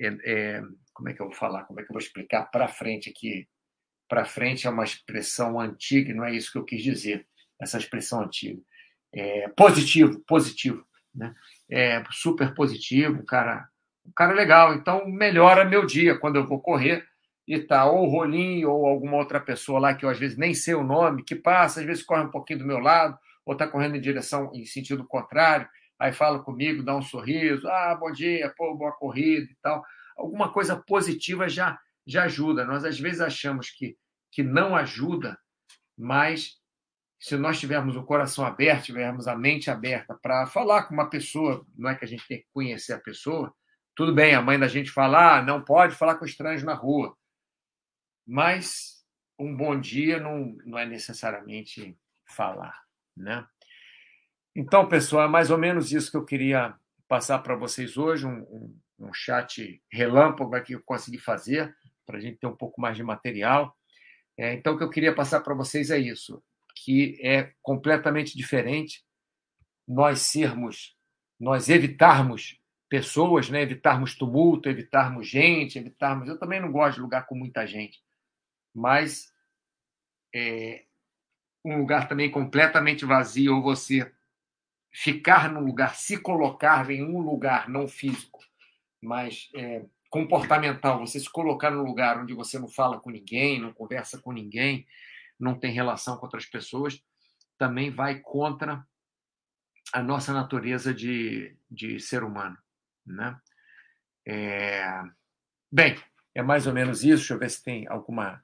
é, 0.00 0.16
é 0.24 0.62
como 0.94 1.08
é 1.08 1.12
que 1.12 1.20
eu 1.20 1.26
vou 1.26 1.34
falar? 1.34 1.64
Como 1.64 1.80
é 1.80 1.82
que 1.82 1.90
eu 1.90 1.94
vou 1.94 2.00
explicar 2.00 2.44
para 2.44 2.68
frente 2.68 3.10
aqui? 3.10 3.46
Para 4.08 4.24
frente 4.24 4.66
é 4.66 4.70
uma 4.70 4.84
expressão 4.84 5.60
antiga, 5.60 6.14
não 6.14 6.24
é 6.24 6.34
isso 6.34 6.52
que 6.52 6.58
eu 6.58 6.64
quis 6.64 6.82
dizer, 6.82 7.26
essa 7.60 7.76
expressão 7.76 8.22
antiga. 8.22 8.62
É, 9.12 9.48
positivo, 9.48 10.20
positivo. 10.20 10.86
Né? 11.14 11.34
É, 11.68 12.02
super 12.10 12.54
positivo, 12.54 13.24
cara, 13.24 13.68
um 14.06 14.12
cara 14.12 14.32
legal. 14.32 14.74
Então, 14.74 15.06
melhora 15.06 15.64
meu 15.64 15.84
dia 15.84 16.18
quando 16.18 16.36
eu 16.36 16.46
vou 16.46 16.60
correr 16.60 17.04
e 17.46 17.58
tá 17.58 17.84
ou 17.86 18.04
o 18.04 18.08
Rolim 18.08 18.64
ou 18.64 18.86
alguma 18.86 19.16
outra 19.16 19.40
pessoa 19.40 19.78
lá 19.78 19.94
que 19.94 20.04
eu 20.04 20.08
às 20.08 20.18
vezes 20.18 20.36
nem 20.36 20.54
sei 20.54 20.74
o 20.74 20.84
nome, 20.84 21.24
que 21.24 21.34
passa, 21.34 21.80
às 21.80 21.86
vezes 21.86 22.02
corre 22.02 22.22
um 22.22 22.30
pouquinho 22.30 22.60
do 22.60 22.66
meu 22.66 22.78
lado, 22.78 23.18
ou 23.44 23.52
está 23.52 23.66
correndo 23.66 23.96
em 23.96 24.00
direção 24.00 24.50
em 24.54 24.64
sentido 24.64 25.04
contrário, 25.06 25.68
aí 25.98 26.12
fala 26.12 26.42
comigo, 26.42 26.82
dá 26.82 26.96
um 26.96 27.02
sorriso, 27.02 27.68
ah, 27.68 27.94
bom 28.00 28.10
dia, 28.10 28.52
pô, 28.56 28.74
boa 28.74 28.92
corrida 28.92 29.50
e 29.50 29.56
tal 29.60 29.84
alguma 30.16 30.52
coisa 30.52 30.76
positiva 30.76 31.49
já, 31.49 31.78
já 32.06 32.25
ajuda. 32.25 32.64
Nós, 32.64 32.85
às 32.85 32.99
vezes, 32.99 33.21
achamos 33.21 33.71
que, 33.71 33.97
que 34.30 34.42
não 34.42 34.76
ajuda, 34.76 35.38
mas 35.97 36.59
se 37.18 37.37
nós 37.37 37.59
tivermos 37.59 37.97
o 37.97 38.04
coração 38.04 38.44
aberto, 38.44 38.85
tivermos 38.85 39.26
a 39.26 39.35
mente 39.35 39.71
aberta 39.71 40.14
para 40.14 40.47
falar 40.47 40.85
com 40.85 40.94
uma 40.94 41.09
pessoa, 41.09 41.66
não 41.76 41.88
é 41.88 41.94
que 41.94 42.04
a 42.04 42.09
gente 42.09 42.26
tem 42.28 42.38
que 42.38 42.47
conhecer 42.52 42.92
a 42.92 43.00
pessoa, 43.00 43.54
tudo 43.94 44.12
bem, 44.12 44.35
a 44.35 44.42
mãe 44.42 44.59
da 44.59 44.68
gente 44.68 44.90
fala, 44.90 45.38
ah, 45.38 45.42
não 45.42 45.62
pode 45.62 45.94
falar 45.94 46.16
com 46.16 46.25
estranhos 46.25 46.62
na 46.62 46.75
rua, 46.75 47.16
mas 48.26 49.04
um 49.38 49.56
bom 49.56 49.78
dia 49.78 50.21
não, 50.21 50.56
não 50.64 50.78
é 50.78 50.85
necessariamente 50.85 51.97
falar, 52.26 52.83
né? 53.16 53.47
Então, 54.54 54.88
pessoal, 54.88 55.25
é 55.25 55.28
mais 55.28 55.50
ou 55.50 55.59
menos 55.59 55.92
isso 55.92 56.11
que 56.11 56.16
eu 56.16 56.25
queria 56.25 56.75
passar 57.09 57.40
para 57.40 57.56
vocês 57.56 57.97
hoje, 57.97 58.26
um, 58.26 58.40
um, 58.42 58.78
um, 58.98 59.12
chat 59.12 59.82
relâmpago 59.90 60.60
que 60.62 60.74
eu 60.74 60.82
consegui 60.82 61.18
fazer, 61.18 61.74
para 62.06 62.18
a 62.18 62.20
gente 62.20 62.38
ter 62.38 62.46
um 62.46 62.56
pouco 62.56 62.80
mais 62.80 62.96
de 62.96 63.02
material. 63.02 63.76
É, 64.36 64.52
então, 64.52 64.74
o 64.74 64.78
que 64.78 64.84
eu 64.84 64.90
queria 64.90 65.14
passar 65.14 65.40
para 65.40 65.54
vocês 65.54 65.90
é 65.90 65.98
isso, 65.98 66.42
que 66.74 67.18
é 67.22 67.52
completamente 67.62 68.36
diferente 68.36 69.04
nós 69.86 70.20
sermos, 70.20 70.96
nós 71.38 71.68
evitarmos 71.68 72.60
pessoas, 72.88 73.50
né? 73.50 73.62
evitarmos 73.62 74.14
tumulto, 74.14 74.68
evitarmos 74.68 75.28
gente, 75.28 75.78
evitarmos. 75.78 76.28
Eu 76.28 76.38
também 76.38 76.60
não 76.60 76.72
gosto 76.72 76.96
de 76.96 77.02
lugar 77.02 77.26
com 77.26 77.34
muita 77.34 77.66
gente, 77.66 78.02
mas 78.74 79.32
é, 80.34 80.84
um 81.64 81.78
lugar 81.78 82.08
também 82.08 82.30
completamente 82.30 83.04
vazio, 83.04 83.56
ou 83.56 83.62
você 83.62 84.12
ficar 84.92 85.50
num 85.50 85.60
lugar, 85.60 85.96
se 85.96 86.18
colocar 86.18 86.88
em 86.90 87.02
um 87.02 87.18
lugar 87.18 87.68
não 87.68 87.88
físico, 87.88 88.44
mas 89.04 89.49
é, 89.54 89.84
comportamental, 90.11 91.00
você 91.00 91.20
se 91.20 91.30
colocar 91.30 91.70
num 91.70 91.82
lugar 91.82 92.20
onde 92.20 92.34
você 92.34 92.58
não 92.58 92.68
fala 92.68 93.00
com 93.00 93.11
ninguém, 93.11 93.61
não 93.61 93.73
conversa 93.73 94.20
com 94.20 94.32
ninguém, 94.32 94.87
não 95.38 95.58
tem 95.58 95.73
relação 95.73 96.16
com 96.16 96.26
outras 96.26 96.46
pessoas, 96.46 97.02
também 97.58 97.90
vai 97.90 98.20
contra 98.20 98.87
a 99.92 100.02
nossa 100.02 100.32
natureza 100.32 100.92
de, 100.92 101.56
de 101.70 102.00
ser 102.00 102.25
humano. 102.25 102.56
Né? 103.06 103.38
É... 104.26 105.02
Bem, 105.70 105.96
é 106.34 106.42
mais 106.42 106.66
ou 106.66 106.73
menos 106.73 107.04
isso. 107.04 107.18
Deixa 107.18 107.34
eu 107.34 107.38
ver 107.38 107.50
se 107.50 107.62
tem 107.62 107.87
alguma 107.88 108.40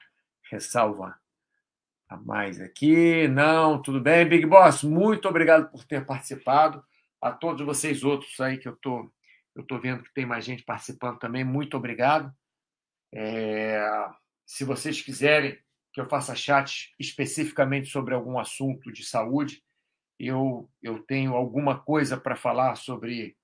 ressalva 0.51 1.19
a 2.09 2.17
mais 2.17 2.61
aqui. 2.61 3.27
Não, 3.29 3.81
tudo 3.81 4.01
bem. 4.01 4.29
Big 4.29 4.47
Boss, 4.47 4.83
muito 4.83 5.29
obrigado 5.29 5.71
por 5.71 5.85
ter 5.85 6.05
participado. 6.05 6.85
A 7.21 7.31
todos 7.31 7.65
vocês 7.65 8.03
outros 8.03 8.41
aí 8.41 8.59
que 8.59 8.69
eu 8.69 8.77
tô, 8.77 9.13
eu 9.61 9.67
tô 9.67 9.79
vendo 9.79 10.03
que 10.03 10.13
tem 10.13 10.27
mais 10.27 10.45
gente 10.45 10.65
participando 10.65 11.19
também, 11.19 11.45
muito 11.45 11.77
obrigado. 11.77 12.33
É... 13.15 13.81
Se 14.47 14.65
vocês 14.65 15.01
quiserem 15.01 15.59
que 15.93 16.01
eu 16.01 16.09
faça 16.09 16.35
chat 16.35 16.95
especificamente 16.99 17.89
sobre 17.89 18.15
algum 18.15 18.39
assunto 18.39 18.93
de 18.93 19.05
saúde, 19.05 19.63
eu, 20.19 20.71
eu 20.83 21.01
tenho 21.01 21.35
alguma 21.35 21.79
coisa 21.79 22.17
para 22.17 22.37
falar 22.37 22.77
sobre 22.77 23.37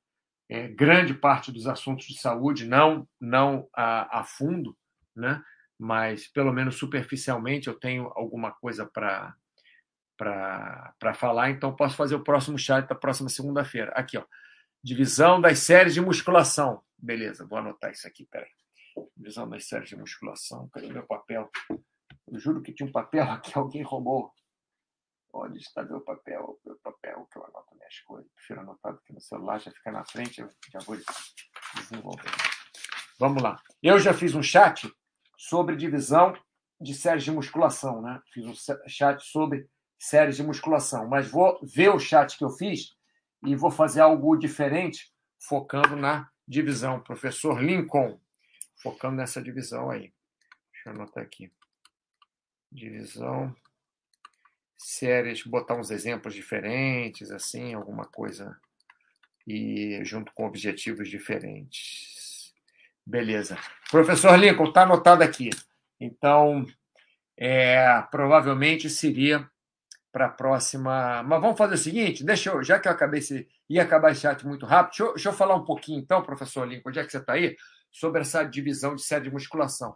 é, 0.49 0.69
grande 0.69 1.15
parte 1.15 1.51
dos 1.51 1.67
assuntos 1.67 2.07
de 2.07 2.19
saúde, 2.19 2.67
não, 2.67 3.09
não 3.21 3.69
a, 3.75 4.21
a 4.21 4.25
fundo, 4.25 4.77
né? 5.15 5.43
mas 5.79 6.27
pelo 6.29 6.53
menos 6.53 6.77
superficialmente 6.77 7.69
eu 7.69 7.75
tenho 7.75 8.11
alguma 8.15 8.53
coisa 8.53 8.87
para 8.87 9.35
para 10.19 11.13
falar, 11.13 11.51
então 11.51 11.77
posso 11.77 11.95
fazer 11.95 12.15
o 12.15 12.25
próximo 12.25 12.59
chat 12.59 12.89
da 12.89 12.95
próxima 12.95 13.29
segunda-feira. 13.29 13.93
Aqui, 13.95 14.17
ó. 14.17 14.25
Divisão 14.87 15.41
das 15.41 15.59
séries 15.59 15.95
de 15.95 16.01
musculação. 16.01 16.81
Beleza, 16.97 17.45
vou 17.45 17.59
anotar 17.59 17.91
isso 17.91 18.07
aqui, 18.07 18.25
peraí. 18.25 18.49
Divisão 19.17 19.49
das 19.49 19.67
séries 19.67 19.89
de 19.89 19.97
musculação. 19.97 20.69
Cadê 20.69 20.87
meu 20.87 21.05
papel? 21.05 21.51
Eu 22.29 22.39
juro 22.39 22.63
que 22.63 22.73
tinha 22.73 22.89
um 22.89 22.93
papel 22.93 23.25
aqui, 23.25 23.51
alguém 23.59 23.83
roubou. 23.83 24.33
Onde 25.35 25.59
está 25.59 25.83
meu 25.83 26.01
papel? 26.03 26.61
Meu 26.65 26.77
papel 26.77 27.27
que 27.33 27.37
eu 27.37 27.45
anoto 27.45 27.75
minhas 27.75 27.99
coisas. 28.03 28.31
Prefiro 28.33 28.61
anotar 28.61 28.93
aqui 28.93 29.13
no 29.13 29.21
celular, 29.21 29.59
já 29.59 29.73
fica 29.73 29.91
na 29.91 30.05
frente, 30.05 30.41
eu 30.41 30.49
já 30.71 30.79
vou 30.79 30.97
desenvolver. 31.75 32.31
Vamos 33.19 33.43
lá. 33.43 33.61
Eu 33.83 33.99
já 33.99 34.15
fiz 34.15 34.37
um 34.37 34.43
chat 34.43 34.89
sobre 35.37 35.75
divisão 35.75 36.33
de 36.81 36.95
séries 36.95 37.25
de 37.25 37.33
musculação, 37.33 38.01
né? 38.01 38.23
Fiz 38.33 38.47
um 38.47 38.55
chat 38.87 39.21
sobre 39.25 39.69
séries 39.99 40.37
de 40.37 40.45
musculação, 40.45 41.09
mas 41.09 41.29
vou 41.29 41.59
ver 41.61 41.89
o 41.89 41.99
chat 41.99 42.39
que 42.39 42.45
eu 42.45 42.51
fiz 42.51 42.96
e 43.47 43.55
vou 43.55 43.71
fazer 43.71 44.01
algo 44.01 44.37
diferente, 44.37 45.13
focando 45.39 45.97
na 45.97 46.29
divisão. 46.47 47.01
Professor 47.01 47.63
Lincoln, 47.63 48.21
focando 48.83 49.17
nessa 49.17 49.41
divisão 49.41 49.91
aí. 49.91 50.13
Deixa 50.73 50.89
eu 50.89 50.93
anotar 50.93 51.23
aqui. 51.23 51.51
Divisão, 52.71 53.55
séries, 54.77 55.43
botar 55.45 55.77
uns 55.77 55.91
exemplos 55.91 56.35
diferentes, 56.35 57.31
assim, 57.31 57.73
alguma 57.73 58.05
coisa, 58.05 58.59
e 59.47 60.01
junto 60.05 60.33
com 60.35 60.45
objetivos 60.45 61.09
diferentes. 61.09 62.53
Beleza. 63.07 63.57
Professor 63.91 64.37
Lincoln, 64.37 64.69
está 64.69 64.83
anotado 64.83 65.23
aqui. 65.23 65.51
Então, 66.01 66.67
é, 67.37 68.03
provavelmente 68.11 68.91
seria 68.91 69.49
para 70.17 70.27
a 70.27 70.31
próxima. 70.31 71.23
Mas 71.25 71.41
vamos 71.43 71.59
fazer 71.59 71.75
o 71.75 71.79
seguinte: 71.79 72.25
deixa 72.25 72.49
eu, 72.49 72.65
já 72.65 72.79
que 72.79 72.89
eu 72.89 72.93
acabei 72.93 73.21
esse, 73.21 73.47
ia 73.69 73.83
acabar 73.83 74.13
esse 74.13 74.23
chat 74.23 74.47
muito 74.47 74.65
rápido, 74.65 74.93
deixa 74.93 75.03
eu, 75.03 75.13
deixa 75.13 75.29
eu 75.29 75.33
falar 75.35 75.55
um 75.57 75.65
pouquinho, 75.65 76.01
então, 76.01 76.23
professor 76.23 76.67
Lincoln, 76.67 76.89
onde 76.89 76.99
é 76.99 77.05
que 77.05 77.11
você 77.11 77.19
está 77.19 77.35
aí, 77.35 77.55
sobre 77.93 78.23
essa 78.23 78.43
divisão 78.43 78.95
de 78.95 79.03
série 79.03 79.25
de 79.25 79.31
musculação. 79.31 79.95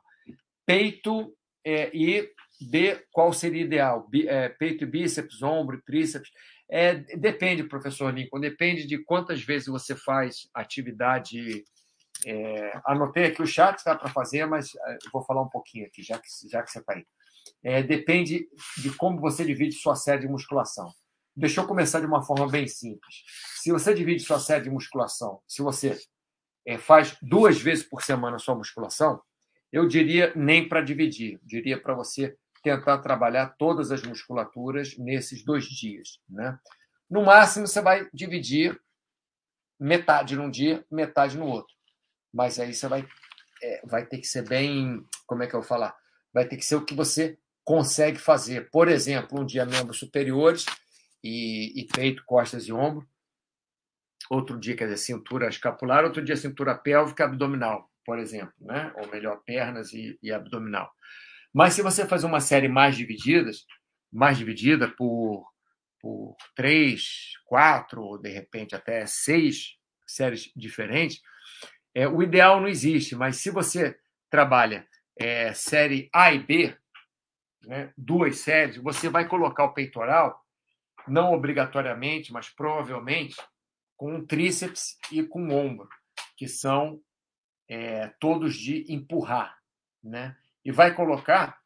Peito 0.67 1.35
é, 1.65 1.91
e 1.97 2.31
de 2.61 2.97
qual 3.11 3.33
seria 3.33 3.63
ideal? 3.63 4.07
É, 4.27 4.51
peito 4.51 4.85
e 4.85 4.87
bíceps, 4.87 5.43
ombro, 5.43 5.81
tríceps. 5.87 6.31
É, 6.71 6.97
depende, 7.17 7.65
professor 7.65 8.13
Lincoln, 8.13 8.41
depende 8.41 8.87
de 8.87 8.99
quantas 8.99 9.43
vezes 9.43 9.69
você 9.69 9.97
faz 9.97 10.51
atividade 10.55 11.65
é, 12.27 12.79
anotei 12.85 13.25
aqui 13.25 13.41
o 13.41 13.47
chat 13.47 13.83
tá, 13.83 13.95
para 13.95 14.11
fazer, 14.11 14.45
mas 14.45 14.75
é, 14.75 14.99
vou 15.11 15.23
falar 15.23 15.41
um 15.41 15.49
pouquinho 15.49 15.87
aqui, 15.87 16.03
já 16.03 16.19
que, 16.19 16.29
já 16.51 16.63
que 16.63 16.71
você 16.71 16.79
está 16.79 16.93
aí. 16.93 17.07
É, 17.63 17.83
depende 17.83 18.49
de 18.79 18.95
como 18.97 19.21
você 19.21 19.45
divide 19.45 19.75
sua 19.75 19.97
série 19.97 20.23
de 20.23 20.29
musculação. 20.29 20.93
Deixa 21.37 21.61
eu 21.61 21.67
começar 21.67 22.01
de 22.01 22.07
uma 22.07 22.23
forma 22.23 22.49
bem 22.49 22.67
simples. 22.67 23.23
Se 23.63 23.71
você 23.71 23.95
divide 23.95 24.23
sua 24.23 24.41
série 24.41 24.65
de 24.65 24.71
musculação, 24.71 25.41
se 25.47 25.63
você 25.63 25.99
é, 26.67 26.77
faz 26.79 27.17
duas 27.23 27.61
vezes 27.61 27.85
por 27.85 28.03
semana 28.03 28.39
sua 28.39 28.55
musculação, 28.55 29.21
eu 29.73 29.87
diria 29.87 30.33
nem 30.35 30.69
para 30.69 30.81
dividir, 30.81 31.39
diria 31.43 31.81
para 31.81 31.95
você 31.95 32.37
tentar 32.63 32.99
trabalhar 32.99 33.55
todas 33.59 33.91
as 33.91 34.03
musculaturas 34.03 34.97
nesses 34.99 35.45
dois 35.45 35.65
dias. 35.65 36.21
Né? 36.29 36.59
No 37.09 37.25
máximo, 37.25 37.67
você 37.67 37.81
vai 37.81 38.09
dividir 38.13 38.79
metade 39.79 40.37
num 40.37 40.51
dia, 40.51 40.85
metade 40.91 41.39
no 41.39 41.47
outro 41.47 41.81
mas 42.33 42.59
aí 42.59 42.73
você 42.73 42.89
vai, 42.89 43.07
é, 43.63 43.87
vai 43.87 44.07
ter 44.07 44.19
que 44.19 44.27
ser 44.27 44.47
bem. 44.47 45.05
Como 45.27 45.43
é 45.43 45.47
que 45.47 45.55
eu 45.55 45.61
vou 45.61 45.69
falar? 45.69 45.97
Vai 46.33 46.47
ter 46.47 46.57
que 46.57 46.65
ser 46.65 46.77
o 46.77 46.85
que 46.85 46.95
você 46.95 47.39
consegue 47.65 48.19
fazer. 48.19 48.71
Por 48.71 48.89
exemplo, 48.89 49.41
um 49.41 49.45
dia 49.45 49.65
membros 49.65 49.99
superiores 49.99 50.67
e, 51.23 51.81
e 51.81 51.87
peito, 51.87 52.25
costas 52.25 52.67
e 52.67 52.73
ombro. 52.73 53.07
Outro 54.29 54.59
dia, 54.59 54.77
quer 54.77 54.85
dizer, 54.85 54.99
cintura 54.99 55.49
escapular. 55.49 56.05
Outro 56.05 56.25
dia, 56.25 56.37
cintura 56.37 56.75
pélvica 56.75 57.25
abdominal, 57.25 57.91
por 58.05 58.19
exemplo. 58.19 58.55
Né? 58.61 58.93
Ou 58.97 59.11
melhor, 59.11 59.43
pernas 59.45 59.93
e, 59.93 60.19
e 60.23 60.33
abdominal. 60.33 60.91
Mas 61.53 61.75
se 61.75 61.83
você 61.83 62.07
fazer 62.07 62.27
uma 62.27 62.41
série 62.41 62.69
mais 62.69 62.97
divididas, 62.97 63.67
mais 64.13 64.39
dividida 64.39 64.89
por, 64.89 65.45
por 66.01 66.37
três, 66.55 67.33
quatro, 67.45 68.03
ou 68.03 68.19
de 68.19 68.31
repente 68.31 68.75
até 68.75 69.05
seis 69.07 69.77
séries 70.07 70.51
diferentes, 70.55 71.21
é, 71.95 72.07
o 72.07 72.23
ideal 72.23 72.61
não 72.61 72.69
existe, 72.69 73.17
mas 73.17 73.37
se 73.37 73.51
você 73.51 73.99
trabalha 74.29 74.87
é, 75.19 75.53
série 75.53 76.09
A 76.13 76.33
e 76.33 76.39
B, 76.39 76.77
né, 77.65 77.93
duas 77.97 78.39
séries, 78.39 78.77
você 78.77 79.09
vai 79.09 79.29
colocar 79.29 79.65
o 79.65 79.75
peitoral, 79.75 80.45
não 81.07 81.33
obrigatoriamente, 81.33 82.33
mas 82.33 82.49
provavelmente, 82.49 83.37
com 83.97 84.15
um 84.15 84.27
tríceps 84.27 84.97
e 85.13 85.23
com 85.23 85.43
um 85.43 85.55
ombro, 85.55 85.89
que 86.37 86.49
são 86.49 87.01
é, 87.69 88.09
todos 88.19 88.57
de 88.57 88.91
empurrar. 88.93 89.59
Né? 90.03 90.37
E 90.65 90.73
vai 90.73 90.95
colocar 90.95 91.59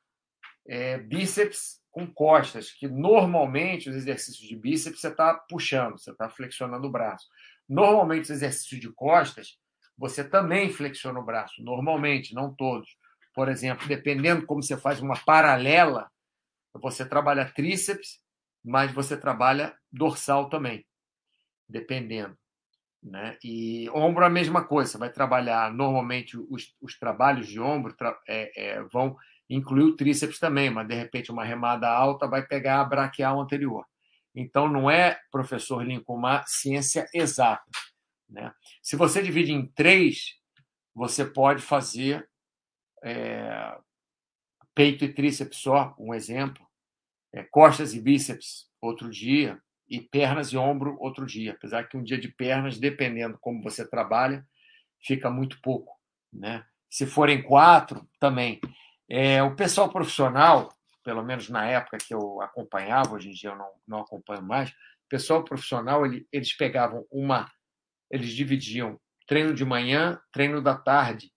é, 0.67 0.99
bíceps 0.99 1.81
com 1.91 2.07
costas, 2.07 2.73
que 2.73 2.89
normalmente 2.89 3.89
os 3.89 3.95
exercícios 3.95 4.49
de 4.49 4.57
bíceps 4.57 5.01
você 5.01 5.09
está 5.09 5.35
puxando, 5.35 5.97
você 5.99 6.11
está 6.11 6.29
flexionando 6.29 6.89
o 6.89 6.91
braço. 6.91 7.29
Normalmente 7.69 8.25
os 8.25 8.31
exercícios 8.31 8.81
de 8.81 8.91
costas 8.93 9.59
você 9.97 10.25
também 10.25 10.71
flexiona 10.71 11.21
o 11.21 11.25
braço, 11.25 11.63
normalmente, 11.63 12.35
não 12.35 12.53
todos. 12.53 12.97
Por 13.35 13.49
exemplo, 13.49 13.87
dependendo 13.89 14.47
como 14.47 14.63
você 14.63 14.77
faz 14.77 15.01
uma 15.01 15.19
paralela, 15.25 16.11
você 16.75 17.05
trabalha 17.05 17.51
tríceps, 17.53 18.21
mas 18.65 18.93
você 18.93 19.17
trabalha 19.17 19.77
dorsal 19.93 20.49
também, 20.49 20.87
dependendo. 21.69 22.37
Né? 23.03 23.37
E 23.45 23.91
ombro 23.91 24.25
a 24.25 24.31
mesma 24.31 24.65
coisa, 24.65 24.93
você 24.93 24.99
vai 24.99 25.13
trabalhar 25.13 25.71
normalmente 25.71 26.39
os, 26.39 26.75
os 26.81 26.99
trabalhos 26.99 27.47
de 27.47 27.61
ombro 27.61 27.95
tra 27.95 28.19
é, 28.27 28.51
é, 28.57 28.83
vão 28.85 29.15
incluir 29.49 29.85
o 29.85 29.97
tríceps 29.97 30.39
também, 30.39 30.71
mas 30.71 30.89
de 30.89 30.95
repente 30.95 31.31
uma 31.31 31.45
remada 31.45 31.87
alta 31.87 32.27
vai 32.27 32.47
pegar 32.47 32.81
a 32.81 32.85
braquial 32.85 33.39
anterior. 33.39 33.85
Então 34.35 34.69
não 34.69 34.91
é, 34.91 35.19
professor 35.31 35.85
Lincoln, 35.85 36.17
uma 36.17 36.43
ciência 36.47 37.07
exata. 37.13 37.63
Né? 38.29 38.51
Se 38.83 38.97
você 38.97 39.23
divide 39.23 39.53
em 39.53 39.67
três, 39.67 40.39
você 40.95 41.27
pode 41.27 41.61
fazer 41.61 42.27
é, 43.05 43.77
peito 44.75 45.05
e 45.05 45.13
tríceps 45.13 45.59
só, 45.59 45.95
um 45.99 46.15
exemplo, 46.15 46.67
é, 47.33 47.43
costas 47.43 47.95
e 47.95 48.01
bíceps, 48.01 48.67
outro 48.81 49.11
dia, 49.11 49.61
e 49.89 50.01
pernas 50.01 50.49
e 50.49 50.57
ombro 50.57 50.97
outro 50.99 51.27
dia. 51.27 51.53
Apesar 51.53 51.85
que 51.85 51.97
um 51.97 52.03
dia 52.03 52.19
de 52.19 52.29
pernas, 52.29 52.79
dependendo 52.79 53.39
como 53.39 53.63
você 53.63 53.87
trabalha, 53.87 54.45
fica 55.03 55.31
muito 55.31 55.61
pouco. 55.61 55.95
Né? 56.33 56.65
Se 56.89 57.07
forem 57.07 57.43
quatro, 57.43 58.09
também. 58.19 58.61
É, 59.09 59.43
o 59.43 59.55
pessoal 59.55 59.91
profissional, 59.91 60.73
pelo 61.05 61.23
menos 61.23 61.51
na 61.51 61.67
época 61.67 61.99
que 61.99 62.15
eu 62.15 62.41
acompanhava, 62.41 63.15
hoje 63.15 63.29
em 63.29 63.33
dia 63.33 63.51
eu 63.51 63.57
não, 63.57 63.71
não 63.87 63.99
acompanho 64.01 64.43
mais, 64.43 64.71
o 64.71 65.09
pessoal 65.11 65.45
profissional, 65.45 66.07
ele, 66.07 66.27
eles 66.33 66.57
pegavam 66.57 67.07
uma. 67.11 67.53
Eles 68.11 68.31
dividiam 68.31 68.99
treino 69.27 69.53
de 69.53 69.65
manhã, 69.65 70.19
treino 70.33 70.63
da 70.63 70.75
tarde, 70.75 71.31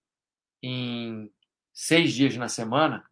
em 0.64 1.30
seis 1.80 2.12
dias 2.12 2.36
na 2.36 2.50
semana, 2.50 3.08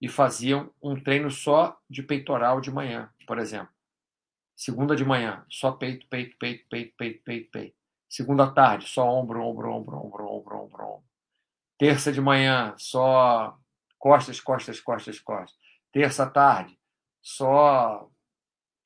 e 0.00 0.08
faziam 0.08 0.72
um 0.82 0.98
treino 0.98 1.30
só 1.30 1.78
de 1.90 2.02
peitoral 2.02 2.58
de 2.58 2.70
manhã, 2.70 3.12
por 3.26 3.38
exemplo. 3.38 3.68
Segunda 4.56 4.96
de 4.96 5.04
manhã, 5.04 5.44
só 5.50 5.72
peito, 5.72 6.08
peito, 6.08 6.34
peito, 6.38 6.66
peito, 6.70 6.96
peito, 6.96 7.22
peito, 7.22 7.50
peito. 7.50 7.76
Segunda 8.08 8.50
tarde, 8.50 8.88
só 8.88 9.06
ombro, 9.06 9.44
ombro, 9.44 9.70
ombro, 9.70 9.98
ombro, 9.98 10.26
ombro, 10.26 10.58
ombro, 10.58 10.86
ombro. 10.86 11.04
Terça 11.76 12.10
de 12.10 12.20
manhã, 12.20 12.74
só 12.78 13.58
costas, 13.98 14.40
costas, 14.40 14.80
costas, 14.80 15.20
costas. 15.20 15.60
Terça 15.92 16.26
tarde, 16.26 16.78
só 17.20 18.10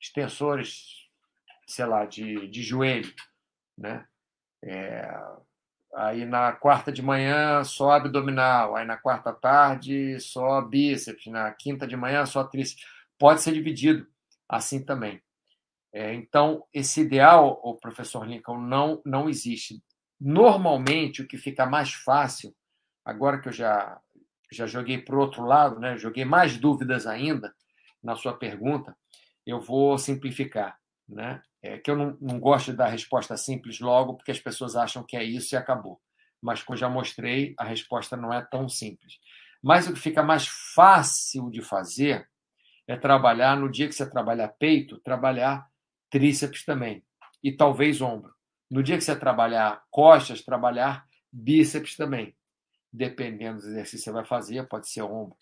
extensores, 0.01 1.07
sei 1.65 1.85
lá, 1.85 2.05
de, 2.05 2.45
de 2.49 2.61
joelho, 2.61 3.13
né? 3.77 4.05
É, 4.61 5.09
aí 5.97 6.25
na 6.25 6.51
quarta 6.51 6.91
de 6.91 7.01
manhã 7.01 7.63
só 7.63 7.91
abdominal, 7.91 8.75
aí 8.75 8.85
na 8.85 8.95
quarta 8.95 9.33
tarde 9.33 10.19
só 10.19 10.61
bíceps, 10.61 11.25
na 11.25 11.51
quinta 11.51 11.87
de 11.87 11.97
manhã 11.97 12.23
só 12.25 12.43
tríceps. 12.43 12.85
Pode 13.17 13.41
ser 13.41 13.53
dividido 13.53 14.07
assim 14.47 14.85
também. 14.85 15.19
É, 15.91 16.13
então, 16.13 16.63
esse 16.71 17.01
ideal, 17.01 17.59
o 17.63 17.73
professor 17.75 18.27
Lincoln, 18.27 18.59
não, 18.59 19.01
não 19.03 19.27
existe. 19.27 19.81
Normalmente, 20.21 21.23
o 21.23 21.27
que 21.27 21.37
fica 21.37 21.65
mais 21.65 21.91
fácil, 21.91 22.55
agora 23.03 23.39
que 23.41 23.47
eu 23.47 23.53
já, 23.53 23.99
já 24.51 24.67
joguei 24.67 24.99
para 24.99 25.15
o 25.15 25.19
outro 25.19 25.43
lado, 25.43 25.79
né, 25.79 25.97
joguei 25.97 26.23
mais 26.23 26.57
dúvidas 26.57 27.07
ainda 27.07 27.51
na 28.03 28.15
sua 28.15 28.37
pergunta, 28.37 28.95
eu 29.45 29.59
vou 29.59 29.97
simplificar. 29.97 30.77
Né? 31.09 31.41
É 31.67 31.77
que 31.77 31.91
eu 31.91 31.97
não, 31.97 32.17
não 32.21 32.39
gosto 32.39 32.71
de 32.71 32.77
dar 32.77 32.87
resposta 32.87 33.35
simples 33.35 33.79
logo, 33.79 34.15
porque 34.15 34.31
as 34.31 34.39
pessoas 34.39 34.75
acham 34.75 35.03
que 35.03 35.17
é 35.17 35.23
isso 35.23 35.53
e 35.53 35.57
acabou. 35.57 35.99
Mas, 36.41 36.63
como 36.63 36.77
já 36.77 36.87
mostrei, 36.87 37.53
a 37.57 37.65
resposta 37.65 38.15
não 38.15 38.33
é 38.33 38.41
tão 38.41 38.69
simples. 38.69 39.15
Mas 39.61 39.87
o 39.87 39.93
que 39.93 39.99
fica 39.99 40.23
mais 40.23 40.47
fácil 40.75 41.49
de 41.49 41.61
fazer 41.61 42.27
é 42.87 42.95
trabalhar, 42.95 43.57
no 43.57 43.69
dia 43.69 43.87
que 43.87 43.93
você 43.93 44.09
trabalhar 44.09 44.47
peito, 44.49 44.99
trabalhar 44.99 45.67
tríceps 46.09 46.63
também. 46.63 47.03
E 47.43 47.51
talvez 47.51 48.01
ombro. 48.01 48.33
No 48.69 48.81
dia 48.81 48.97
que 48.97 49.03
você 49.03 49.15
trabalhar 49.15 49.83
costas, 49.91 50.41
trabalhar 50.41 51.05
bíceps 51.31 51.95
também. 51.95 52.35
Dependendo 52.93 53.61
do 53.61 53.67
exercício 53.67 53.97
que 53.97 54.03
você 54.05 54.11
vai 54.11 54.25
fazer, 54.25 54.67
pode 54.67 54.89
ser 54.89 55.01
ombro. 55.01 55.35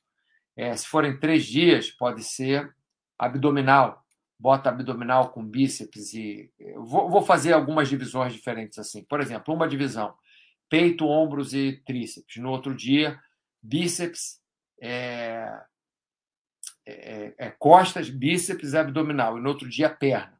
É, 0.57 0.75
se 0.75 0.88
forem 0.88 1.19
três 1.19 1.45
dias, 1.45 1.91
pode 1.91 2.23
ser 2.23 2.73
abdominal. 3.19 4.05
Bota 4.38 4.69
abdominal 4.69 5.30
com 5.30 5.45
bíceps 5.45 6.13
e. 6.13 6.52
Vou, 6.76 7.10
vou 7.10 7.21
fazer 7.21 7.54
algumas 7.54 7.88
divisões 7.88 8.34
diferentes 8.34 8.78
assim. 8.78 9.04
Por 9.04 9.21
exemplo, 9.21 9.54
uma 9.54 9.67
divisão: 9.67 10.13
peito, 10.69 11.08
ombros 11.08 11.54
e 11.54 11.82
tríceps. 11.86 12.38
No 12.38 12.50
outro 12.50 12.76
dia, 12.76 13.19
bíceps, 13.62 14.41
é, 14.82 15.48
é, 16.86 17.34
é, 17.38 17.50
costas, 17.52 18.10
bíceps 18.10 18.74
e 18.74 18.78
abdominal. 18.78 19.38
E 19.38 19.41
no 19.41 19.50
outro 19.50 19.69
dia, 19.69 19.89
perna. 19.89 20.39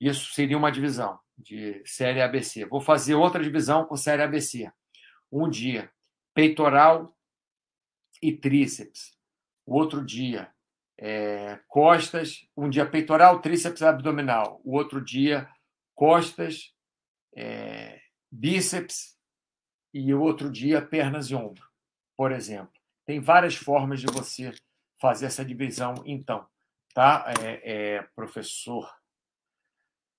Isso 0.00 0.32
seria 0.32 0.56
uma 0.56 0.70
divisão 0.70 1.18
de 1.36 1.82
série 1.84 2.22
ABC. 2.22 2.64
Vou 2.64 2.80
fazer 2.80 3.14
outra 3.14 3.42
divisão 3.42 3.84
com 3.84 3.96
série 3.96 4.22
ABC. 4.22 4.70
Um 5.30 5.48
dia, 5.48 5.90
peitoral 6.34 7.14
e 8.22 8.32
tríceps. 8.32 9.16
O 9.66 9.76
outro 9.76 10.04
dia, 10.04 10.50
é, 10.98 11.60
costas. 11.68 12.46
Um 12.56 12.68
dia, 12.68 12.84
peitoral, 12.84 13.40
tríceps 13.40 13.82
abdominal. 13.82 14.60
O 14.64 14.76
outro 14.76 15.02
dia, 15.02 15.48
costas, 15.94 16.74
é, 17.36 18.00
bíceps. 18.30 19.16
E 19.94 20.12
o 20.12 20.20
outro 20.20 20.50
dia, 20.50 20.82
pernas 20.82 21.30
e 21.30 21.34
ombro, 21.34 21.64
por 22.16 22.32
exemplo. 22.32 22.72
Tem 23.06 23.20
várias 23.20 23.54
formas 23.54 24.00
de 24.00 24.06
você 24.06 24.52
fazer 25.00 25.26
essa 25.26 25.44
divisão, 25.44 25.94
então. 26.04 26.46
Tá, 26.94 27.32
é, 27.42 27.96
é 27.96 28.02
professor 28.14 28.90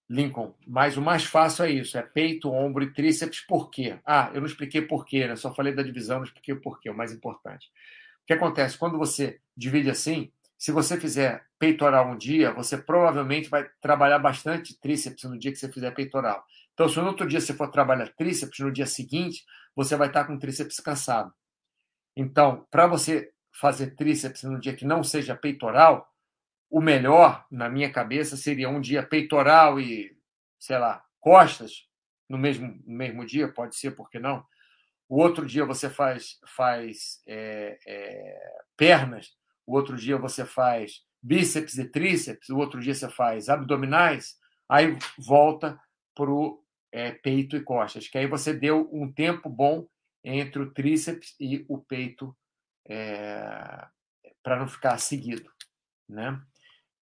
Lincoln, 0.10 0.56
mas 0.66 0.98
o 0.98 1.02
mais 1.02 1.24
fácil 1.24 1.66
é 1.66 1.72
isso: 1.72 1.98
é 1.98 2.02
peito, 2.02 2.52
ombro 2.52 2.84
e 2.84 2.92
tríceps. 2.92 3.42
Por 3.42 3.70
quê? 3.70 4.00
Ah, 4.04 4.32
eu 4.34 4.42
não 4.42 4.48
expliquei 4.48 4.82
por 4.82 5.06
quê, 5.06 5.28
né? 5.28 5.36
Só 5.36 5.54
falei 5.54 5.74
da 5.74 5.84
divisão, 5.84 6.18
não 6.18 6.24
expliquei 6.24 6.54
o 6.54 6.62
porquê, 6.62 6.90
o 6.90 6.98
mais 6.98 7.14
importante. 7.14 7.68
O 8.24 8.26
que 8.26 8.34
acontece? 8.34 8.78
Quando 8.78 8.98
você 8.98 9.40
divide 9.56 9.90
assim, 9.90 10.32
se 10.60 10.74
você 10.74 11.00
fizer 11.00 11.46
peitoral 11.58 12.12
um 12.12 12.18
dia, 12.18 12.52
você 12.52 12.78
provavelmente 12.78 13.50
vai 13.50 13.66
trabalhar 13.82 14.20
bastante 14.20 14.78
tríceps 14.78 15.24
no 15.24 15.40
dia 15.40 15.54
que 15.54 15.58
você 15.58 15.72
fizer 15.72 15.92
peitoral. 15.92 16.44
Então, 16.74 16.90
se 16.90 17.00
no 17.00 17.08
outro 17.08 17.26
dia 17.26 17.40
você 17.40 17.54
for 17.54 17.72
trabalhar 17.72 18.10
tríceps, 18.10 18.60
no 18.60 18.70
dia 18.70 18.86
seguinte, 18.86 19.46
você 19.74 19.96
vai 19.96 20.10
estar 20.10 20.26
com 20.26 20.38
tríceps 20.38 20.82
cansado. 20.82 21.34
Então, 22.14 22.68
para 22.70 22.88
você 22.88 23.32
fazer 23.54 23.96
tríceps 23.96 24.44
no 24.44 24.60
dia 24.60 24.76
que 24.76 24.84
não 24.84 25.02
seja 25.02 25.34
peitoral, 25.34 26.14
o 26.70 26.82
melhor, 26.82 27.46
na 27.50 27.70
minha 27.70 27.90
cabeça, 27.90 28.36
seria 28.36 28.70
um 28.70 28.82
dia 28.82 29.02
peitoral 29.02 29.80
e, 29.80 30.14
sei 30.60 30.78
lá, 30.78 31.02
costas 31.22 31.88
no 32.28 32.38
mesmo, 32.38 32.68
no 32.86 32.98
mesmo 32.98 33.26
dia, 33.26 33.48
pode 33.48 33.78
ser, 33.78 33.92
por 33.92 34.10
que 34.10 34.20
não? 34.20 34.46
O 35.08 35.22
outro 35.22 35.46
dia 35.46 35.64
você 35.64 35.90
faz, 35.90 36.38
faz 36.46 37.22
é, 37.26 37.80
é, 37.88 38.40
pernas, 38.76 39.39
o 39.70 39.76
outro 39.76 39.96
dia 39.96 40.18
você 40.18 40.44
faz 40.44 41.04
bíceps 41.22 41.78
e 41.78 41.86
tríceps, 41.86 42.50
o 42.50 42.58
outro 42.58 42.80
dia 42.80 42.96
você 42.96 43.08
faz 43.08 43.50
abdominais, 43.50 44.36
aí 44.68 44.98
volta 45.16 45.80
para 46.16 46.32
o 46.32 46.64
é, 46.92 47.12
peito 47.12 47.56
e 47.56 47.62
costas, 47.62 48.08
que 48.08 48.18
aí 48.18 48.26
você 48.26 48.52
deu 48.52 48.90
um 48.92 49.12
tempo 49.12 49.48
bom 49.48 49.88
entre 50.24 50.60
o 50.60 50.72
tríceps 50.72 51.36
e 51.40 51.64
o 51.70 51.78
peito 51.78 52.36
é, 52.90 53.86
para 54.42 54.58
não 54.58 54.68
ficar 54.68 54.98
seguido, 54.98 55.52
né? 56.08 56.42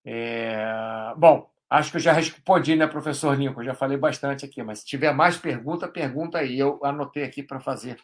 É... 0.06 1.14
Bom, 1.18 1.50
acho 1.70 1.92
que 1.92 1.98
eu 1.98 2.02
já 2.02 2.12
respondi, 2.12 2.76
né, 2.76 2.86
professor 2.86 3.38
Lincoln? 3.38 3.64
Já 3.64 3.74
falei 3.74 3.98
bastante 3.98 4.46
aqui, 4.46 4.62
mas 4.62 4.80
se 4.80 4.86
tiver 4.86 5.14
mais 5.14 5.38
pergunta, 5.38 5.88
pergunta 5.88 6.38
aí. 6.38 6.60
Eu 6.60 6.80
anotei 6.84 7.24
aqui 7.24 7.42
para 7.44 7.60
fazer 7.60 7.98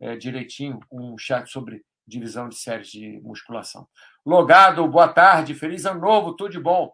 é, 0.00 0.16
direitinho 0.16 0.80
um 0.90 1.16
chat 1.18 1.50
sobre 1.50 1.84
divisão 2.08 2.48
de 2.48 2.56
séries 2.56 2.88
de 2.88 3.20
musculação. 3.20 3.86
Logado, 4.24 4.86
boa 4.88 5.08
tarde, 5.08 5.54
feliz 5.54 5.84
ano 5.84 6.00
novo, 6.00 6.34
tudo 6.34 6.50
de 6.50 6.60
bom. 6.60 6.90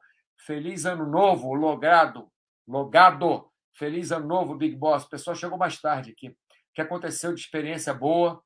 Feliz 0.46 0.85
ano 0.85 1.07
novo, 1.07 1.55
logado, 1.55 2.31
logado, 2.66 3.48
feliz 3.74 4.12
ano 4.12 4.27
novo, 4.27 4.57
Big 4.57 4.77
Boss. 4.77 5.05
O 5.05 5.09
pessoal 5.09 5.35
chegou 5.35 5.57
mais 5.57 5.81
tarde 5.81 6.11
aqui. 6.11 6.29
O 6.29 6.35
que 6.74 6.83
aconteceu 6.83 7.33
de 7.33 7.40
experiência 7.40 7.94
boa? 7.94 8.42